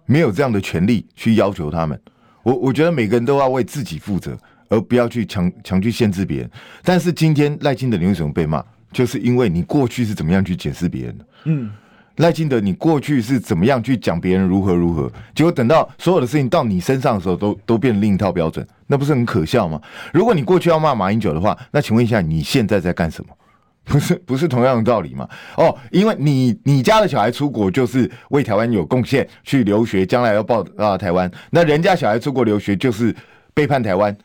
[0.08, 2.00] 没有这样的权利去要求他们，
[2.44, 6.50] 我我觉得每个人都要为自己负责，而不要去强强去限制别人。
[6.82, 8.64] 但是今天赖清德你为什么被骂？
[8.92, 11.26] 就是因为你过去是怎么样去解释别人的？
[11.44, 11.70] 嗯，
[12.16, 15.10] 赖清德你过去是怎么样去讲别人如何如何？
[15.34, 19.78] 结果等到所有的事情到你身上的时候，都都变另一套标准，那不是很可笑吗？
[20.14, 23.34] 如果你过去要骂马英九的话，那请问一下你现在在干什么？
[23.84, 25.28] 不是不是同样的道理吗？
[25.56, 31.30] 哦，因为你你家的小孩出国就是为台湾有贡献，去留学，将来要报啊台湾。
[31.50, 33.14] 那人家小孩出国留学就是
[33.54, 34.16] 背叛台湾，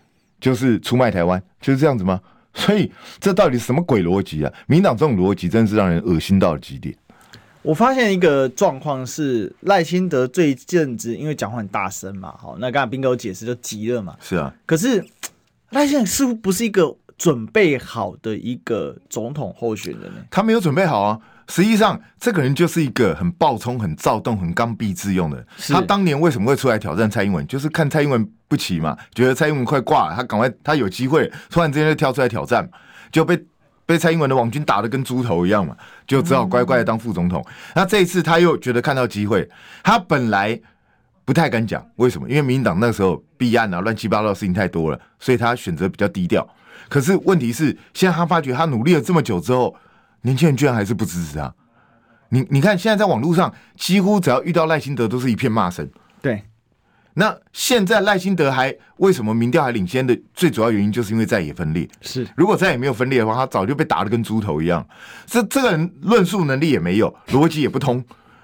[0.41, 2.19] 就是出卖台湾，就是这样子吗？
[2.54, 4.51] 所以这到底什么鬼逻辑啊？
[4.67, 6.93] 民党这种逻辑真是让人恶心到了极点。
[7.62, 14.17] 我发现一个状况是赖清德最近子因为讲话很大声嘛，好，那刚才彬哥解释就急了嘛。
[14.19, 15.06] 是啊，可是
[15.69, 16.97] 赖清德似乎不是一个。
[17.21, 20.25] 准备好的一个总统候选人呢？
[20.32, 21.19] 他没有准备好啊！
[21.51, 25.45] 实际上，这个人就是一个很暴冲、很躁动、很刚愎自用的人。
[25.67, 27.45] 他当年为什么会出来挑战蔡英文？
[27.45, 32.65] 就是看蔡英文不起嘛，觉得蔡英文快挂了，他赶快他有机会，突然之间就跳出来挑战，
[33.11, 33.37] 就被
[33.85, 35.75] 被蔡英文的网军打得跟猪头一样嘛，
[36.07, 37.43] 就只好乖乖的当副总统。
[37.45, 39.45] 嗯、那这一次他又觉得看到机会，
[39.83, 40.57] 他本来
[41.25, 42.29] 不太敢讲，为什么？
[42.29, 46.47] 因为民进党那时候弊案啊、乱七八糟的事情太多了，所以他选择比较低调。
[46.87, 49.75] 可是问题是，现在他发觉他努力了这么久之后，
[50.21, 51.53] 年轻人居然还是不支持他。
[52.29, 55.89] 你你看，现在在网络上，几乎只要遇到赖清德，都是一片骂声。
[56.21, 56.43] 对。
[57.13, 61.88] 那现在赖清德还为什么民调还领先的最主要原因，就是因为在野分裂。
[62.01, 62.25] 是。
[62.38, 64.88] 如果在野没有分裂的话，他早就被打的跟猪头一样。
[65.25, 68.03] 这这个人论述能力也没有，逻辑也不通。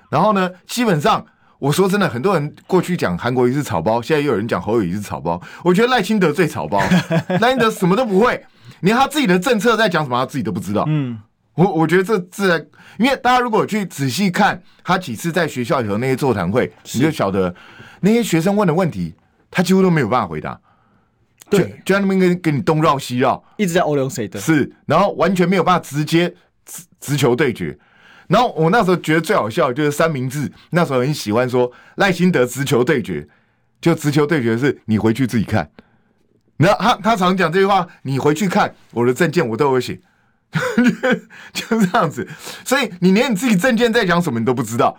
[0.10, 1.26] 然后呢，基本上。
[1.60, 5.42] 我说真的，很多人过去讲韩国瑜是草包，现在又有人讲侯友宜是草包。
[5.64, 6.80] 我觉得赖清德最草包，
[7.42, 8.46] 赖清德什么都不会，
[8.82, 10.86] 连他自己的政策在讲什么，他自己都不知道。
[10.88, 11.20] 嗯，
[11.58, 12.64] 我我觉得这自然，
[13.00, 17.54] 因为大家如果去仔细看他几次在学校里头那些座谈会，你就晓得
[18.02, 19.16] 那些学生问的问题，
[19.50, 20.60] 他几乎都没有办法回答。
[21.50, 26.30] 对，就在那边跟跟你东绕西绕，一直在欧龙谁的，是，然后完全没有办法直接
[26.64, 27.76] 直直球对决。
[28.28, 33.28] 然后我那时候觉得最好笑的就是三明治，那时候很喜欢说赖辛德直球对决，
[33.82, 35.72] 就直球对决是你回去自己看。
[36.58, 40.00] 然后他他常讲这句话，你回去看我的证件我都有写，
[41.54, 42.28] 就这样子。
[42.64, 44.98] 所以你连你自己证件在讲什么你都不知道，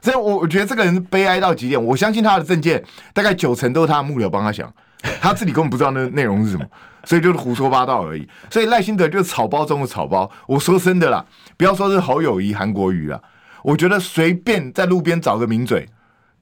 [0.00, 1.82] 所以我我觉得这个人悲哀到极点。
[1.82, 2.82] 我相信他的证件
[3.12, 4.72] 大概九成都是他的幕僚帮他想，
[5.20, 6.64] 他自己根本不知道那内容是什么。
[7.04, 8.28] 所以就是胡说八道而已。
[8.50, 10.30] 所以赖清德就是草包中的草包。
[10.46, 11.24] 我说真的啦，
[11.56, 13.18] 不要说是侯友谊、韩国瑜啦，
[13.62, 15.88] 我觉得随便在路边找个名嘴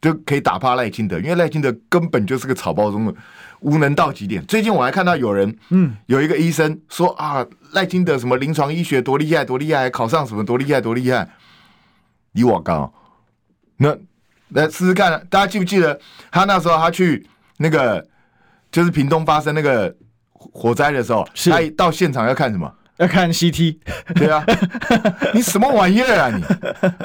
[0.00, 3.14] 就可以打趴赖清德，因为赖清德根本就是个草包中的
[3.60, 4.44] 无能到极点。
[4.46, 11.28] 最近我还看到有人，嗯，有一个医生说啊，赖清德什么临床医学多厉害多厉害，考上什么多厉害多厉害。
[12.32, 12.92] 你我刚，
[13.78, 13.96] 那
[14.50, 15.98] 来试试看，大家记不记得
[16.30, 17.26] 他那时候他去
[17.58, 18.06] 那个
[18.70, 19.94] 就是屏东发生那个。
[20.52, 22.72] 火灾的时候，是他到现场要看什么？
[22.98, 23.78] 要看 CT。
[24.14, 24.44] 对啊，
[25.34, 26.44] 你什么玩意儿啊你？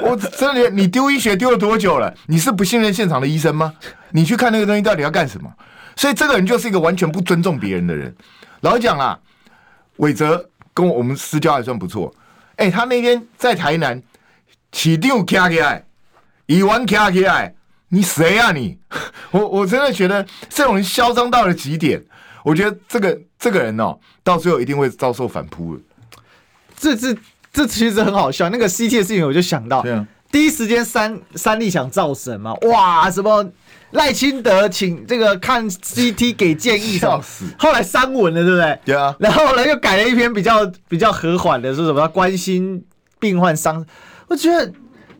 [0.00, 2.14] 我真的，你丢医学丢了多久了？
[2.26, 3.74] 你是不信任现场的医生吗？
[4.12, 5.50] 你去看那个东西到底要干什么？
[5.96, 8.14] 所以这个人就是一个完全不尊重别人的人。
[8.60, 9.18] 老实讲啦，
[9.96, 12.14] 伟泽跟我们私交还算不错。
[12.56, 14.02] 哎、欸，他那天在台南
[14.70, 15.84] 起定卡起来，
[16.46, 17.54] 一万卡起来，
[17.88, 18.78] 你谁啊你？
[19.32, 22.02] 我我真的觉得这种人嚣张到了极点。
[22.44, 25.82] 我觉得这个这个人哦，到最后一定会遭受反扑的。
[26.76, 27.16] 这这
[27.52, 28.48] 这其实很好笑。
[28.48, 33.46] 那个 CT 的事情，我就想到，啊、第一时间三三立想造神嘛，哇，什么
[33.90, 37.44] 赖清德请这个看 CT 给建议，笑死。
[37.58, 38.78] 后来删文了，对不对？
[38.86, 39.14] 对啊。
[39.20, 42.82] 然后呢，又改了一篇比较比较和缓的，说什么关心
[43.20, 43.84] 病患伤。
[44.26, 44.72] 我觉得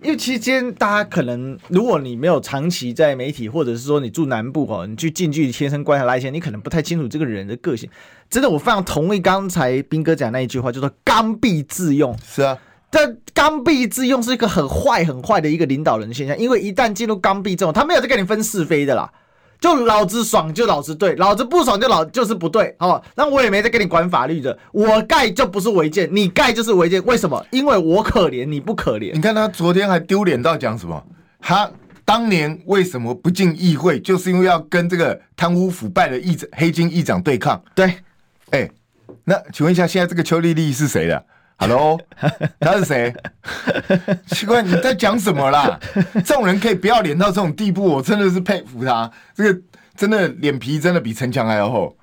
[0.02, 7.86] 因为其实今天大家可能，如果你没有长期在媒体，或者是说你住南部哦，你去近距离贴身观察赖清德，你可能不太清楚这个人的个性。
[8.30, 12.16] 真的，我非常同意刚才斌哥讲那一句话，就说刚愎自用。
[12.26, 12.56] 是啊，
[12.92, 19.10] 这刚愎自用是一个很坏、很坏的一个领导人现象，因为一旦进入刚愎自用，他没有在跟你分是非的啦。
[19.58, 27.46] 就老子爽就老子对，老子不爽就老就是不对，好，那我也没在跟你管法律的，我盖就不是违建，你盖就是违建，为什么？
[27.52, 29.12] 因为我可怜你不可怜。
[29.14, 31.00] 你看他昨天还丢脸到讲什么？
[31.40, 31.70] 他
[32.04, 37.62] 当年为什么不进议会，就是因为要跟这个贪污腐败的议长黑金议长对抗。
[37.74, 37.86] 对，
[38.50, 38.72] 哎、欸，
[39.24, 41.24] 那请问一下，现在这个邱丽丽是谁的
[41.62, 41.96] ？Hello，
[42.58, 43.14] 他是谁？
[44.26, 45.78] 奇怪，你在讲什么啦？
[46.24, 49.08] 这种人可以不要脸到这种地步，我真的是佩服他。
[49.32, 49.60] 这个
[49.96, 51.96] 真的脸皮真的比城墙还要厚，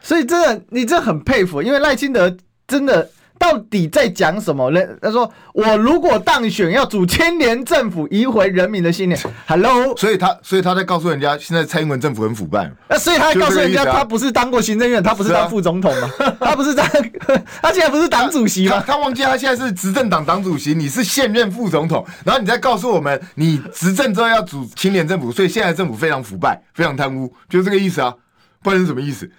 [0.00, 2.34] 所以真的你这很佩服，因为赖清德
[2.66, 3.10] 真的。
[3.44, 4.80] 到底在讲什么呢？
[5.02, 12.70] 他说：“我如果当选，要组青年政府，移回人民的信念。” Hello，所以他所以他在告诉人家，现在蔡英文政府很腐败。
[12.88, 16.10] 那所以他在告诉人家，他不是当过行政院，他不是当副总统吗？
[16.40, 16.88] 他不是当，
[17.60, 18.82] 他现在不是党主席吗？
[18.86, 28.14] 他忘记他现在是执政党党主席，你是现任副总统，然后你再告诉我们，你执政之后要组青年政府，所以现在政府非常腐败，非常贪污，就是这个意思啊？
[28.62, 29.30] 不然是什么意思？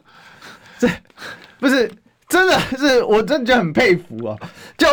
[0.80, 0.88] 这
[1.60, 1.92] 不是。
[2.28, 4.38] 真的是，我真的就很佩服哦。
[4.76, 4.86] 就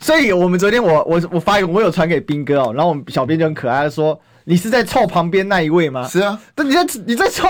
[0.00, 7.46] 所以，我们昨天我我我发现我有传给斌哥哦，然后我们小编就很可爱的说：“你是在凑旁边那一位吗？”是啊，但你在你在凑，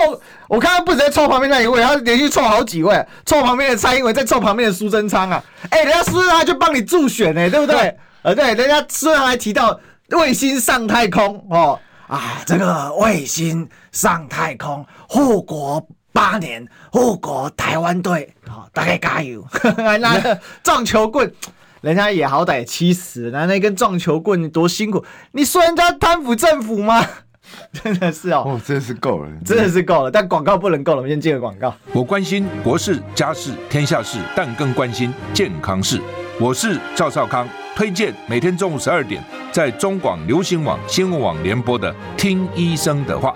[0.47, 5.43] 我看他不止在凑旁边那一位，他连续凑好几位，凑旁边的蔡英文，再凑旁边的苏贞昌啊！
[5.69, 7.97] 哎、欸，人家苏贞昌就帮你助选呢、欸，对不对？
[8.21, 9.77] 呃，对，人家苏贞昌还提到
[10.11, 15.85] 卫星上太空哦啊，这个卫星上太空护国。
[16.15, 19.45] 八年护国台湾队，好，大概加油！
[20.63, 21.29] 撞球棍，
[21.81, 25.03] 人家也好歹七十，拿那根撞球棍多辛苦。
[25.33, 27.05] 你说人家贪腐政府吗？
[27.73, 30.09] 真的是哦，哦，真的是够了，真的是够了。
[30.09, 31.75] 但广告不能够了，我们先接个广告。
[31.91, 35.99] 我关心国事、家事、天下事，但更关心健康事。
[36.39, 37.45] 我是赵少康，
[37.75, 43.35] 推荐每天中午十二点在中广流行网新闻网联播的《听医生的话》。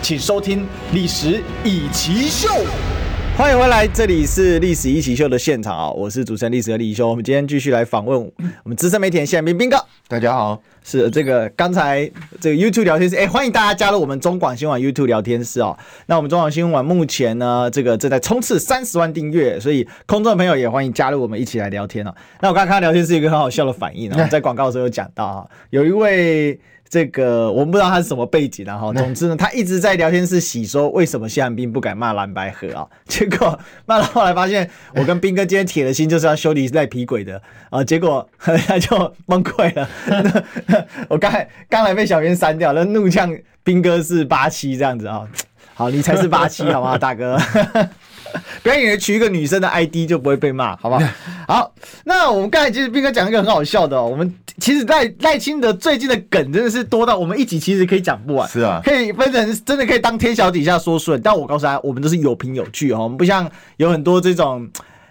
[0.00, 0.60] 请收听
[0.92, 2.48] 《历史以奇秀》，
[3.36, 5.90] 欢迎回来，这里是《历史一起秀》的现场啊！
[5.90, 8.20] 我是主持人历史的李易修，我们今天继续来访问
[8.62, 9.76] 我们资深媒体人谢敏彬哥。
[10.06, 15.76] 大家好，是这个刚才这个 YouTube 聊天室，哎，欢迎大家加入我们中广新闻网 YouTube 聊天室哦。
[16.06, 22.14] 那我们中广新闻网目前呢，这个正在冲刺三十万订阅，所以空中的朋友也欢迎加入我们一起来聊天哦。
[22.40, 26.58] 那我刚刚看到聊天室有一个很好笑的反应啊， 在广告的时候有讲到啊，有一位。
[26.88, 32.86] 这个我们不知道他是什么背景，然后总之呢，他一直在聊天室洗说为什么谢寒冰不敢骂蓝白河啊？
[33.06, 39.88] 结果骂到后来发现，我跟斌哥今天铁了心就是要修理赖皮鬼的啊， 结果他就崩溃了。
[41.08, 45.28] 我刚才刚才被小编删掉那，怒呛斌哥是八七这样子啊，
[45.74, 47.38] 好，你才是八七好不好，大哥？
[48.62, 51.02] 不要以为取一个女生的 ID 就不会被骂，好不好？
[51.48, 51.74] 好，
[52.04, 61.20] 那我们刚才其实斌哥讲一个很好笑的哦，我们其实赖赖清德最近的梗真的是多到我们一集其实可以讲不完，是啊，可以分成真的可以当天桥底下说顺。
[61.22, 64.68] 但我告诉大家，我们都是有凭有据哦，我们不像有很多这种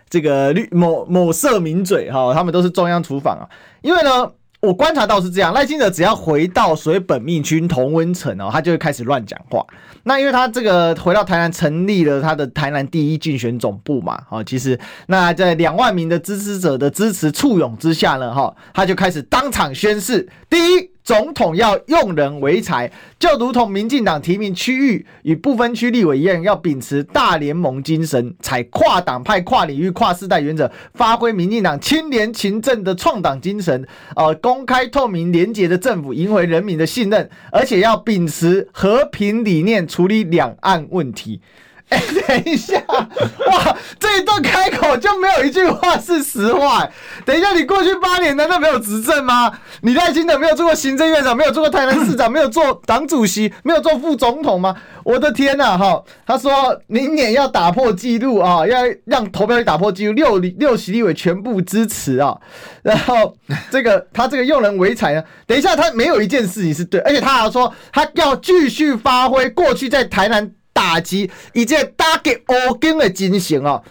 [0.09, 3.43] 这个绿某某色名嘴哈，他们都是中央厨房啊，
[3.81, 4.31] 因为呢。
[4.59, 9.65] 我观察到是这样，赖清德只要回到所谓本命区同温层哦，他就会开始乱讲话。
[10.03, 20.96] 那因为他这个回到台南成立了他的台南第一竞选总部嘛，哦，其实那在两万名的支持者的支持簇拥之下呢，哈，他就开始当场宣誓，第一。
[21.07, 33.87] 总统要用人为才，就如同民进党提名区域与不分区立委一样，要秉持大联盟精神，采跨党派、跨领域、跨世代原则，发挥民进党清廉勤政的创党精神，
[34.17, 41.39] 呃，公开透明廉洁的政府，赢回人民的信任，而且要秉持和平理念处理两岸问题。
[41.89, 46.85] 哎、等一下，哇，这一段开口就没有一句话是实话、
[47.23, 49.49] 等一下，你过去八年难道没有执政吗？
[49.79, 54.75] 你赖清德没有做过行政院长，没有做过台南市长，没有做党主席，没有做副总统吗？
[55.05, 62.37] 我的天呐、哈，他说明年要打破纪录啊，要让投票率打破纪录，六六席立委全部支持啊。
[62.83, 63.33] 然后
[63.71, 70.51] 这个他这个用人唯才呢，等一下他没有一件事情是对，而且他还说他要继续发挥过去在台南。
[70.77, 73.81] 打击以及打击乌金的精神哦，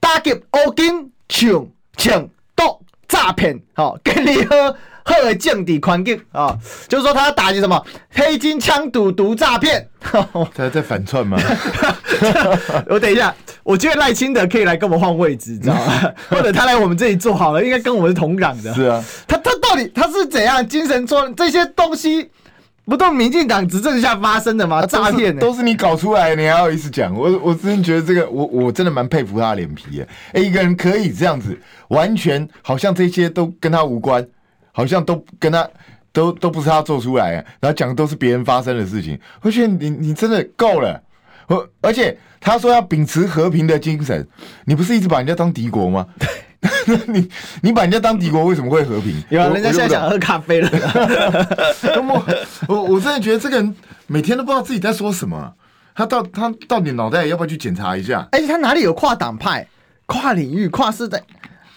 [0.00, 1.64] 打击乌金抢
[1.96, 6.58] 抢夺诈骗，好，跟你喝喝的政治环境啊，
[6.88, 7.80] 就是说他要打击什么
[8.10, 9.88] 黑金枪赌毒诈骗，
[10.52, 11.38] 他在反串吗？
[12.88, 13.32] 我等一下，
[13.62, 16.12] 我觉得赖清德可以来跟我们换位置，你知道吗？
[16.30, 18.74] 或者他来我们这里坐好了，应该跟我们是同岗的。
[18.74, 22.28] 是啊，他他到底他是怎样精神错这些东西？
[22.84, 24.84] 不都民进党执政下发生的吗？
[24.84, 27.14] 诈骗、欸、都是你搞出来的，你还好意思讲？
[27.14, 30.08] 我我真的觉得这个，我我真的蛮佩服他的脸皮耶！
[30.28, 31.58] 哎、欸，一个人可以这样子，
[31.88, 34.26] 完全好像这些都跟他无关，
[34.72, 35.66] 好像都跟他
[36.12, 39.18] 都都不是他做出来，然后讲的都是别人发生的事情。
[39.40, 41.02] 我觉得你你真的够了，
[41.48, 44.26] 我而且他说要秉持和平的精神，
[44.66, 46.06] 你不是一直把人家当敌国吗？
[47.06, 47.28] 你
[47.62, 49.22] 你把人家当敌国，为什么会和平？
[49.30, 50.70] 有啊，人家现在想喝咖啡了。
[52.06, 52.24] 我
[52.68, 53.76] 我我真的觉得这个人
[54.06, 55.52] 每天都不知道自己在说什么。
[55.96, 58.26] 他到他到底脑袋要不要去检查一下？
[58.32, 59.64] 而且他哪里有跨党派、
[60.06, 61.22] 跨领域、跨世代？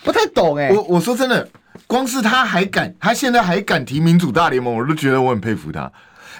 [0.03, 0.71] 不太懂哎。
[0.71, 1.47] 我我说真的，
[1.85, 5.91] 光是他还敢，他现在还敢提民主大联盟，我都觉得我很佩服他。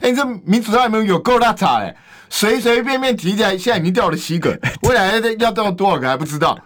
[0.02, 1.96] 哎，这民主大联盟有够大差哎，
[2.30, 6.58] 随随便便提起来，现在已经掉了七个，未来要要掉多少个还不知道。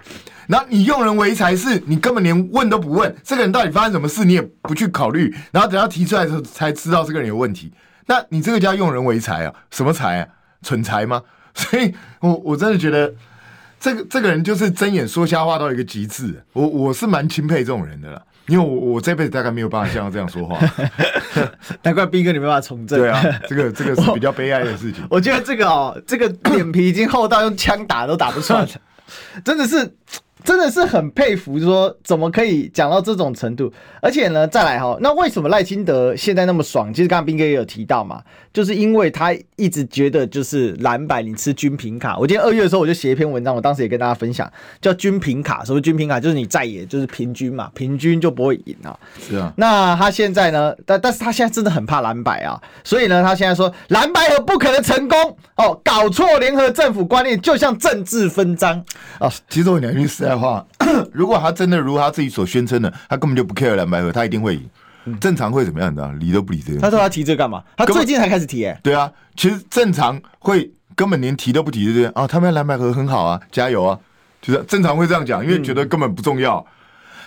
[0.48, 7.72] 然后你用人为才是，你根本连问都不问，这个人到底发生什么事，你也不去考虑，然后等他提出来的时候才知道这个人有问题。
[8.08, 9.54] 那你这个叫用人为才啊？
[9.70, 10.28] 什么才啊？
[10.64, 11.22] 蠢才吗？
[11.54, 13.14] 所以我我真的觉得
[13.80, 16.44] 这个这个人就是睁眼说瞎话到一个极致。
[16.54, 20.58] 我我是蛮钦佩这种人的啦，因为我我这辈子大概没有办法像他这样说话。
[21.84, 23.00] 难怪斌哥你没办法从政。
[23.00, 25.02] 对啊，这个这个是比较悲哀的事情。
[25.10, 28.70] 我，我觉得这个哦，这个脸皮已经厚到用枪打都打不穿了，
[29.46, 29.96] 真的是。
[30.44, 33.72] 真的是很佩服，说怎么可以讲到这种程度？
[34.02, 36.94] 而且呢，再来哈，那为什么赖清德现在那么爽？
[36.94, 38.22] 其实刚刚斌哥也有提到嘛，
[38.54, 42.18] 就是因为他一直觉得就是蓝白你吃均平卡。
[42.18, 45.64] 我今天二月的时候我就写一篇文章，我当时也跟大家分享，叫均平卡。
[45.64, 46.20] 什么均平卡？
[46.20, 48.97] 就是你在野就是平均嘛， 平均就不会赢啊。
[49.20, 49.54] 是啊。
[49.58, 50.76] 那他现在呢？
[50.86, 58.84] 但但是他现在真的很怕蓝白啊，所以呢，他现在说蓝白合不可能成功哦，搞错联合政府观念就像政治分赃
[59.20, 59.32] 啊。
[59.49, 60.66] 其实我两句实在话。
[61.14, 64.70] 如果他真的如他自己所宣称的，他根本就不 care 蓝白合，他一定会赢。
[65.20, 66.12] 正常会怎么样的？
[66.14, 66.80] 理都不理这个。
[66.80, 67.64] 他说他提这个干嘛？
[67.76, 68.80] 他最近才开始提哎。
[68.84, 72.06] 对啊，其实正常会根本连提都不提，对不对？
[72.08, 73.99] 啊，他们要蓝白合很好啊，加油啊，
[74.41, 76.66] 就是正常会这样讲，因为觉得根本不重要。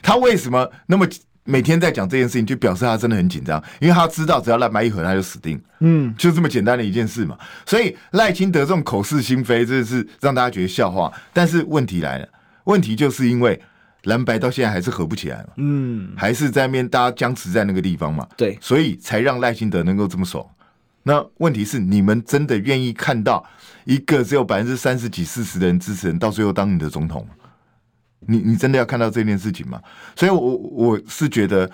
[0.02, 1.06] 他为什么那么
[1.44, 5.60] 每天在讲这件事情，就表示他真的很紧张，因为他知道只要蓝白一合，他就死定。
[5.80, 7.36] 嗯，就这么简单的一件事嘛。
[7.66, 11.12] 所以赖清德这种口是心非，真的是让大家觉得笑话。
[11.32, 12.28] 但是问题来了。
[12.64, 13.60] 问题就是因为
[14.04, 20.46] 蓝白到现在还是合不起来嘛，嗯，还是在面大家僵持在那个地方嘛，对，所以才让赖清德能够这么爽。
[21.02, 23.44] 那问题是，你们真的愿意看到
[23.84, 27.34] 一个只有百分之三十几、四十的人支持人，到最后当你的总统吗？
[28.26, 29.78] 你你真的要看到这件事情吗？
[30.16, 31.70] 所以我，我我是觉得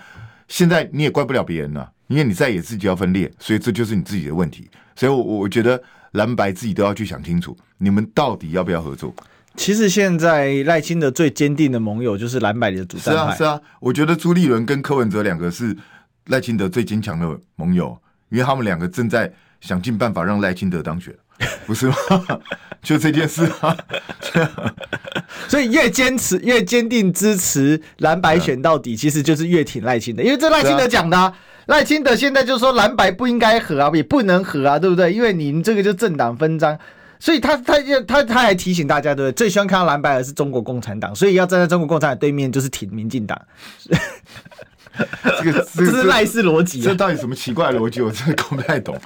[0.49, 4.69] 现在你也怪不了别人了，因为你在也自己要分裂，所以这就是你自己的问题。
[4.95, 9.15] 所以，我我觉得蓝白自己都要去想清楚，你们到底要不要合作。
[9.57, 13.21] 其实现在赖清德最坚定的盟友就是蓝白的主战派。
[13.21, 15.75] 是啊，是啊，我觉得朱立伦跟柯文哲两个是
[16.27, 17.97] 赖清德最坚强的盟友，
[18.29, 21.13] 因为他们两个正在想尽办法让赖清德当选，
[21.67, 21.95] 不是吗？
[22.81, 23.77] 就这件事啊。
[25.47, 31.33] 所以越坚持越坚定支持蓝白选到底，其实就是越挺赖清德，因为这赖清德讲的啊。
[31.67, 35.13] 赖清德现在就说蓝白不应该合啊，也不能合啊，对不对？
[35.13, 36.77] 因为你们这个就政党分赃。
[37.21, 37.75] 所以他他
[38.07, 39.33] 他他还提醒大家，对不对？
[39.33, 43.39] 最喜欢看到蓝白的是中国共产党，所以要站在中国共产党对面就是挺民进党。
[45.37, 48.01] 这个这是赖氏逻辑，这到底什么奇怪的逻辑？
[48.01, 48.99] 我真的搞不太懂。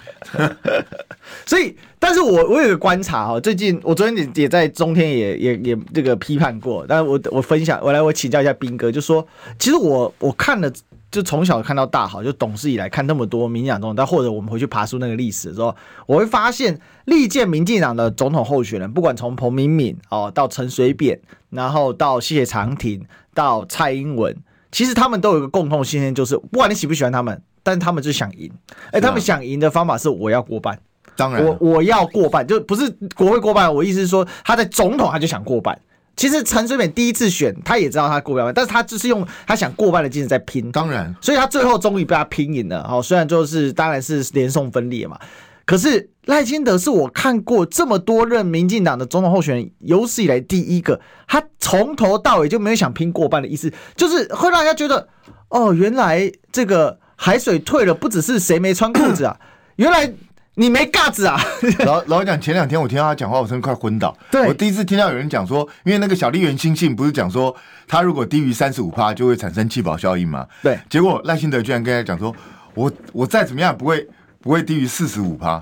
[1.45, 9.28] 所以，但是我我有个观察哈，最近我昨天也也在中天也也也这个批判过，但是我我分享，我来我请教一下斌哥，就说
[9.59, 10.72] 其实我我看了。
[11.16, 15.74] 就从小看到大，好，就懂事以来看那么多民进党总统，但或者我们回去爬书那个历史的时候，
[16.05, 21.18] 我会发现历届民进党的总统候选人，不管从彭明敏哦到陈水扁，
[21.51, 23.01] 然后到谢长廷
[23.34, 24.36] 到蔡英文，
[24.74, 28.51] 其实他们都有一个共同信念，就是不管你喜不喜欢他们，但他们就想赢。
[28.91, 30.78] 哎，他们想赢的方法是我要过半。
[31.16, 33.74] 当然，我我要过半，就不是国会过半。
[33.74, 35.80] 我意思是说，他在总统他就想过半。
[36.16, 40.72] 其实陈水扁第一次选，他也知道他过不了半，但是他就是用他想过半的精神在拼。
[40.72, 42.88] 当然，所以他最后终于被他拼赢了。
[42.89, 45.20] 哦，虽然就是当然是连送分裂嘛，
[45.66, 55.07] 可是赖清德是我看过这么多任民进党的总统候选人有史以来第一个，他从头到尾就没有想拼过半的意思，就是会让人家觉得，
[55.49, 59.38] 哦，原来这个海水退了，不只是谁没穿裤子啊，
[59.76, 60.13] 原来。
[60.58, 61.38] 你没架子啊！
[61.86, 64.18] 老老实讲，前两天我听到他讲话，我真的快昏倒。
[64.32, 67.53] 对，我第一次听到有人讲说，因为那个小笠原欣幸不是讲说，
[67.88, 70.47] 他如果低于三十五趴就会产生气保效应吗？
[70.64, 70.80] 对。
[70.89, 72.34] 结果赖幸德居然跟他讲说，
[72.74, 74.08] 我我再怎么样不会
[74.39, 75.62] 不会低于四十五趴。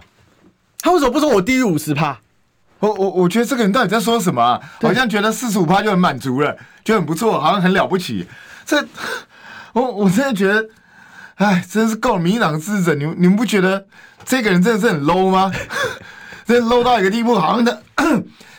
[0.79, 2.19] 他为什么不说我低于五十趴？
[2.79, 4.61] 我我我觉得这个人到底在说什么啊？
[4.79, 8.27] 好像觉得四十五趴就很满足了，就很不错，好像很了不起。
[8.63, 8.85] 这
[9.73, 10.63] 我我真的觉得。
[11.36, 12.19] 哎，真是够了！
[12.19, 13.86] 民进党的支持者，你们你们不觉得
[14.23, 15.51] 这个人真的是很 low 吗？
[16.45, 17.77] 真 low 到一个地步，好像他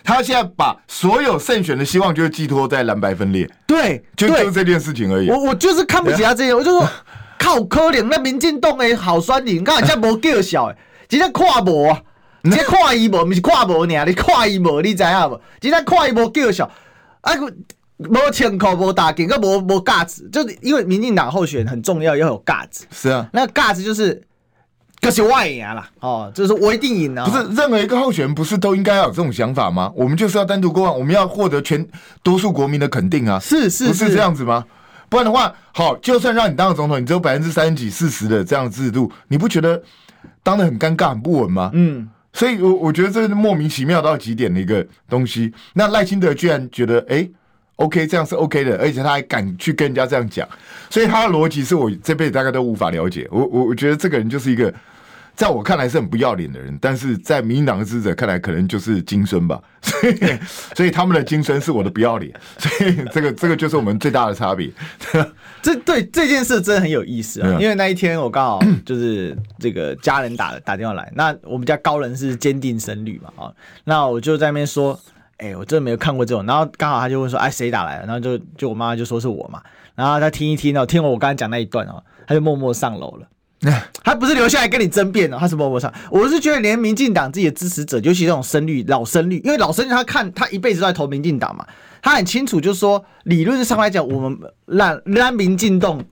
[0.03, 5.31] 他现在把所有胜选的希望就寄托在蓝白分裂，对，就就是这件事情而已。
[5.31, 6.89] 我我就是看不起他这些，啊、我就说
[7.39, 10.77] 靠可怜那民进党的好酸你看人家无叫小诶，
[11.09, 12.01] 直接看无啊，
[12.43, 15.41] 直接看伊无，不是看无尔，你看伊无，你知影无？
[15.61, 16.71] 直接看伊无叫小，
[17.21, 17.41] 哎、啊
[17.99, 22.85] 无前科，无打紧，个无无架子，就是因为民进党候选人很重要，要有架子。
[22.91, 24.21] 是啊，那个架子就是，
[25.01, 27.25] 就是外赢啦，哦，就是我一定赢啊。
[27.25, 29.93] 不是任何一个候选人，不是都应该要有这种想法吗？
[29.95, 31.87] 我们就是要单独过半，我们要获得全
[32.23, 33.39] 多数国民的肯定啊。
[33.39, 34.65] 是是是，不是这样子吗？
[35.09, 39.81] 不然的话，好，就算让你当了总统，你只有百分之三十几、四十的这样的制度，你不觉得
[40.43, 41.71] 当的很尴尬、很不稳吗？
[41.73, 45.53] 嗯，所以我我觉得这是莫名其妙到极点的一个东西。
[45.75, 47.31] 那赖清德居然觉得，哎、欸。
[47.77, 50.49] OK，这样是 OK 的，而且他还敢去跟人家这样讲，
[50.89, 53.27] 所以他的逻辑是我这辈子大概都无法了解。
[53.33, 54.73] 我我我觉得这个人就是一个，
[55.35, 59.61] 在我看来是很不要脸的人，但是在民进党的支持者看来可能就是金孙吧。
[59.83, 60.17] 所以，
[60.77, 64.71] 所以他们的金孙是我的不要脸，所以这个这个就是我们最大的差别。
[65.61, 73.53] 这对这件事真的很有意思啊，因为那一天我刚好就是这个家人打打电话来，那我们家高人是坚定深绿嘛啊，
[73.83, 74.99] 那我就在那边说。
[75.45, 76.45] 哎、欸，我真的没有看过这种。
[76.47, 79.61] 然后刚好他就问说：“哎，谁打来了？”然后就就我妈妈就说是我嘛。
[79.95, 83.29] 然后他听一听哦，听完我刚才讲那一段哦，他就默默上楼了。
[84.03, 85.93] 他不是留下来跟你争辩哦，他是默默上。
[86.11, 91.67] 我是觉得连民进党自己的支持者，尤其这种深绿老深绿，因为老深绿他看他一辈子都在投民进党嘛，
[92.01, 96.03] 他很清楚，就是说理论上来讲，我们让让民进动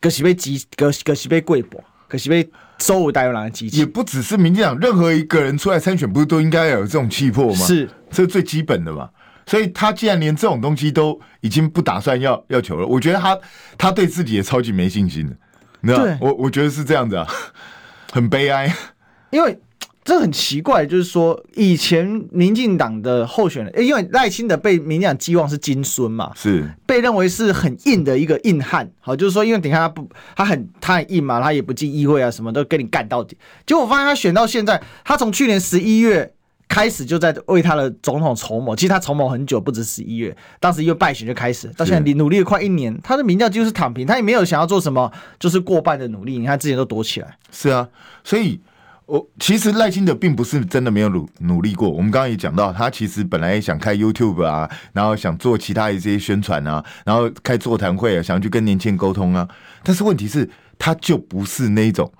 [0.00, 2.48] 可是被击，可可是被跪博，可是被。
[2.78, 7.66] 收五大有狼的机器，也不只是民进党，任何一个人出来参选，不是都应该要有这种气魄吗？
[7.66, 9.08] 是，这是最基本的嘛。
[9.46, 13.38] 所以他既然连这种东西都已经不打算要要求了，我觉得他
[13.76, 15.36] 他对自己也超级没信心的。
[15.80, 17.26] 你知道，我我觉得是这样子啊，
[18.12, 18.74] 很悲哀，
[19.30, 19.58] 因为。
[20.04, 28.86] 这很奇怪，就是说以前民进党的候选人，因为赖清德被民进党寄望是金孙嘛，是被认为是很硬的一个硬汉。
[29.00, 33.34] 好，就是说，因为等下他不，他很他很硬嘛，他也不进议会啊，什么都跟你干到底。
[33.66, 36.30] 结果我发现他选到现在，他从去年十一月
[36.68, 38.76] 开始就在为他的总统筹谋。
[38.76, 46.36] 其实他筹谋很久，不止十一月，当时因为败选就开始，到现在努力了快一年，他的民调就是躺平，他也没有想要做什么，就是过半的努力。
[46.38, 47.88] 你看之前都躲起来，是啊，
[48.22, 48.60] 所以。
[49.06, 51.90] 我其实赖清德并不是真的没有努努力过。
[51.90, 59.46] 我们刚刚也讲到，他其实本来也想开 YouTube 啊，然后想做其他一些宣传啊，然后开座谈会啊，想要去跟年轻人沟通啊。
[59.82, 60.48] 但是问题是，
[60.78, 62.10] 他就不是那种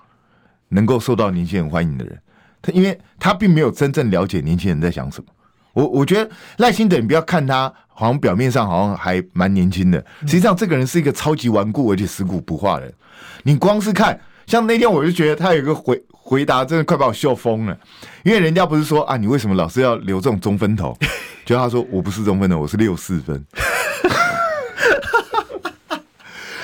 [0.69, 2.19] 能够受到年轻人欢迎的人。
[2.61, 5.27] 他因为他并没有真正了解年轻人在想什么。
[5.73, 12.93] 我我觉得赖清德，你不要看他好像表面上好像还蛮年轻的，实际上这个人是一个超级顽固而且死骨不化的人。
[13.41, 15.99] 你光是看，像那天我就觉得他有一个回。
[16.27, 17.77] 回答真的快把我笑疯了，
[18.23, 20.97] 因为人家不是说啊，你为什么老是要留这种中分头？
[21.45, 23.45] 就他说我不是中分头，我是六四分。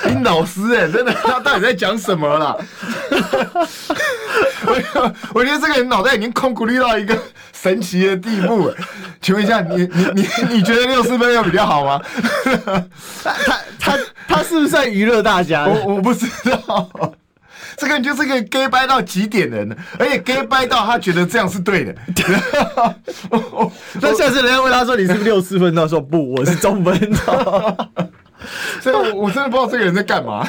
[0.04, 2.56] 你老师哎、欸，真的，他到底在讲什么啦？
[4.66, 7.16] 我 我觉得这个人脑袋已经空鼓励到一个
[7.52, 8.74] 神奇的地步。
[9.20, 12.02] 请问一下，你你你你觉得六四分有比较好吗？
[13.22, 13.32] 他
[13.78, 15.66] 他他是不是在娱乐大家？
[15.66, 16.26] 我我不知
[16.66, 16.90] 道。
[17.76, 21.94] 这个人就是个 gay 掰到极点的人，而且 gay 掰到他觉得这样是对的。
[24.00, 26.94] 那下次人家问他说：“你是不是六四分？”他说：“不，我是中分。”
[28.80, 30.46] 所以我，我我真的不知道这个人在干嘛。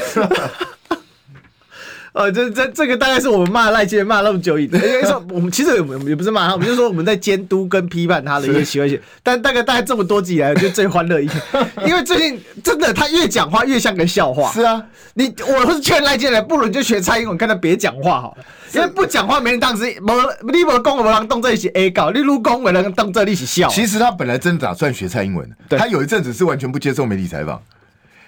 [2.14, 11.42] 呃，这这这个大概是我们骂赖清德骂那么久以来， 因为说我们其实我们也不是骂他，我们就说我们在监督跟批判他的一些行为，是但大概大概这么多集以来就最欢乐一天，
[11.88, 14.52] 因为最近真的他越讲话越像个笑话。
[14.52, 14.80] 是啊，
[15.16, 18.46] 你我是劝赖清德，不如你就学蔡英文，看他别讲话好了，
[18.76, 23.68] 因为不讲话没人当时，无你无讲，无人当这一起 A 稿，你如讲，没人当这一起笑。
[23.70, 27.60] 其实他本来真的打算学蔡英文，对他有一阵子是完全不接受媒体采访，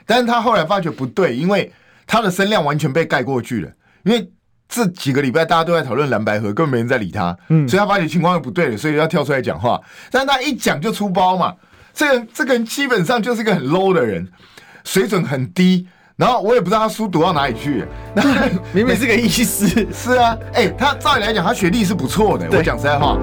[0.08, 1.72] 但是他后来发觉不对，因为。
[2.08, 3.72] 他的声量完全被盖过去了，
[4.04, 4.32] 因为
[4.68, 9.80] 这几个礼拜大家都在讨论蓝白河，根本没人在理他，嗯，所以他发觉情况又不对了，所以要跳出来讲话。
[10.12, 11.54] 但是他一讲就出包嘛，
[11.94, 14.28] 这个这个人基本上就是一个很 low 的人，
[14.84, 15.88] 水准很低。
[16.18, 17.84] 然后我也不知道他书读到哪里去，
[18.16, 18.24] 那
[18.72, 23.18] 明明是个医师， 是啊，哎、欸，他照理来讲，他学历是不错的，我讲实在话。